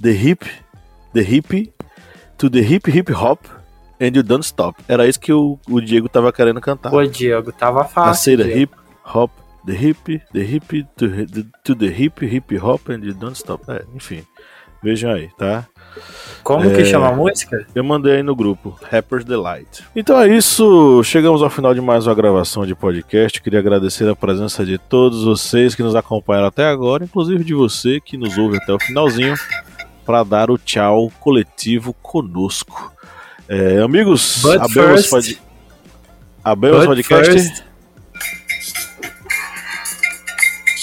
[0.00, 0.44] the hip
[1.14, 1.72] the hip,
[2.44, 3.40] to the hip hip hop
[4.00, 4.82] and you don't stop.
[4.88, 6.90] Era isso que o, o Diego tava querendo cantar.
[6.90, 8.36] Pô, Diego, tava fácil.
[8.36, 8.58] Diego.
[8.58, 8.74] hip
[9.14, 9.30] hop,
[9.66, 13.64] the hip, the hip, to, the- to the hip hip hop and you don't stop.
[13.68, 14.22] É, enfim,
[14.82, 15.66] vejam aí, tá?
[16.42, 16.74] Como É.
[16.74, 17.64] que chama a música?
[17.74, 19.84] Eu mandei aí no grupo, Rapper's Delight.
[19.94, 23.40] Então é isso, chegamos ao final de mais uma gravação de podcast.
[23.40, 28.00] Queria agradecer a presença de todos vocês que nos acompanharam até agora, inclusive de você
[28.00, 29.34] que nos ouve até o finalzinho,
[30.04, 32.92] para dar o tchau coletivo conosco.
[33.48, 35.38] É, amigos, But abemos, first-
[36.42, 37.32] abemos podcast.
[37.32, 37.62] first-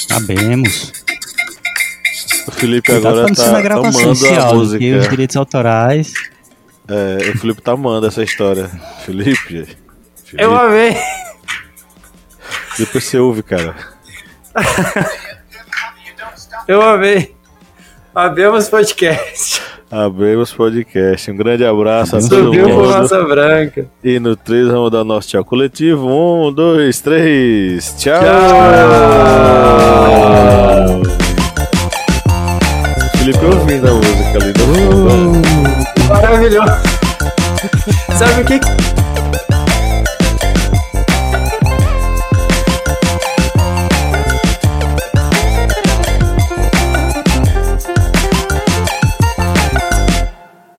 [0.07, 0.91] Sabemos.
[2.48, 4.98] O Felipe agora tá, tá amando esse a música.
[4.98, 6.14] os direitos autorais.
[6.88, 8.68] É, o Felipe tá amando essa história.
[9.06, 9.76] Felipe, Felipe
[10.38, 10.98] Eu amei.
[12.77, 13.76] depois você ouve, cara.
[16.68, 17.35] Eu amei.
[18.13, 19.61] Abemos podcast.
[19.89, 21.31] Abemos podcast.
[21.31, 22.89] Um grande abraço a todo Subiu por mundo.
[22.89, 23.85] Massa Branca.
[24.03, 26.07] E no 3 vamos dar nosso tchau coletivo.
[26.07, 27.95] Um, dois, três.
[27.97, 28.21] Tchau!
[33.17, 35.41] Felipe ouvindo a música ali do fundo.
[36.09, 36.73] Maravilhoso.
[38.17, 38.90] Sabe o que?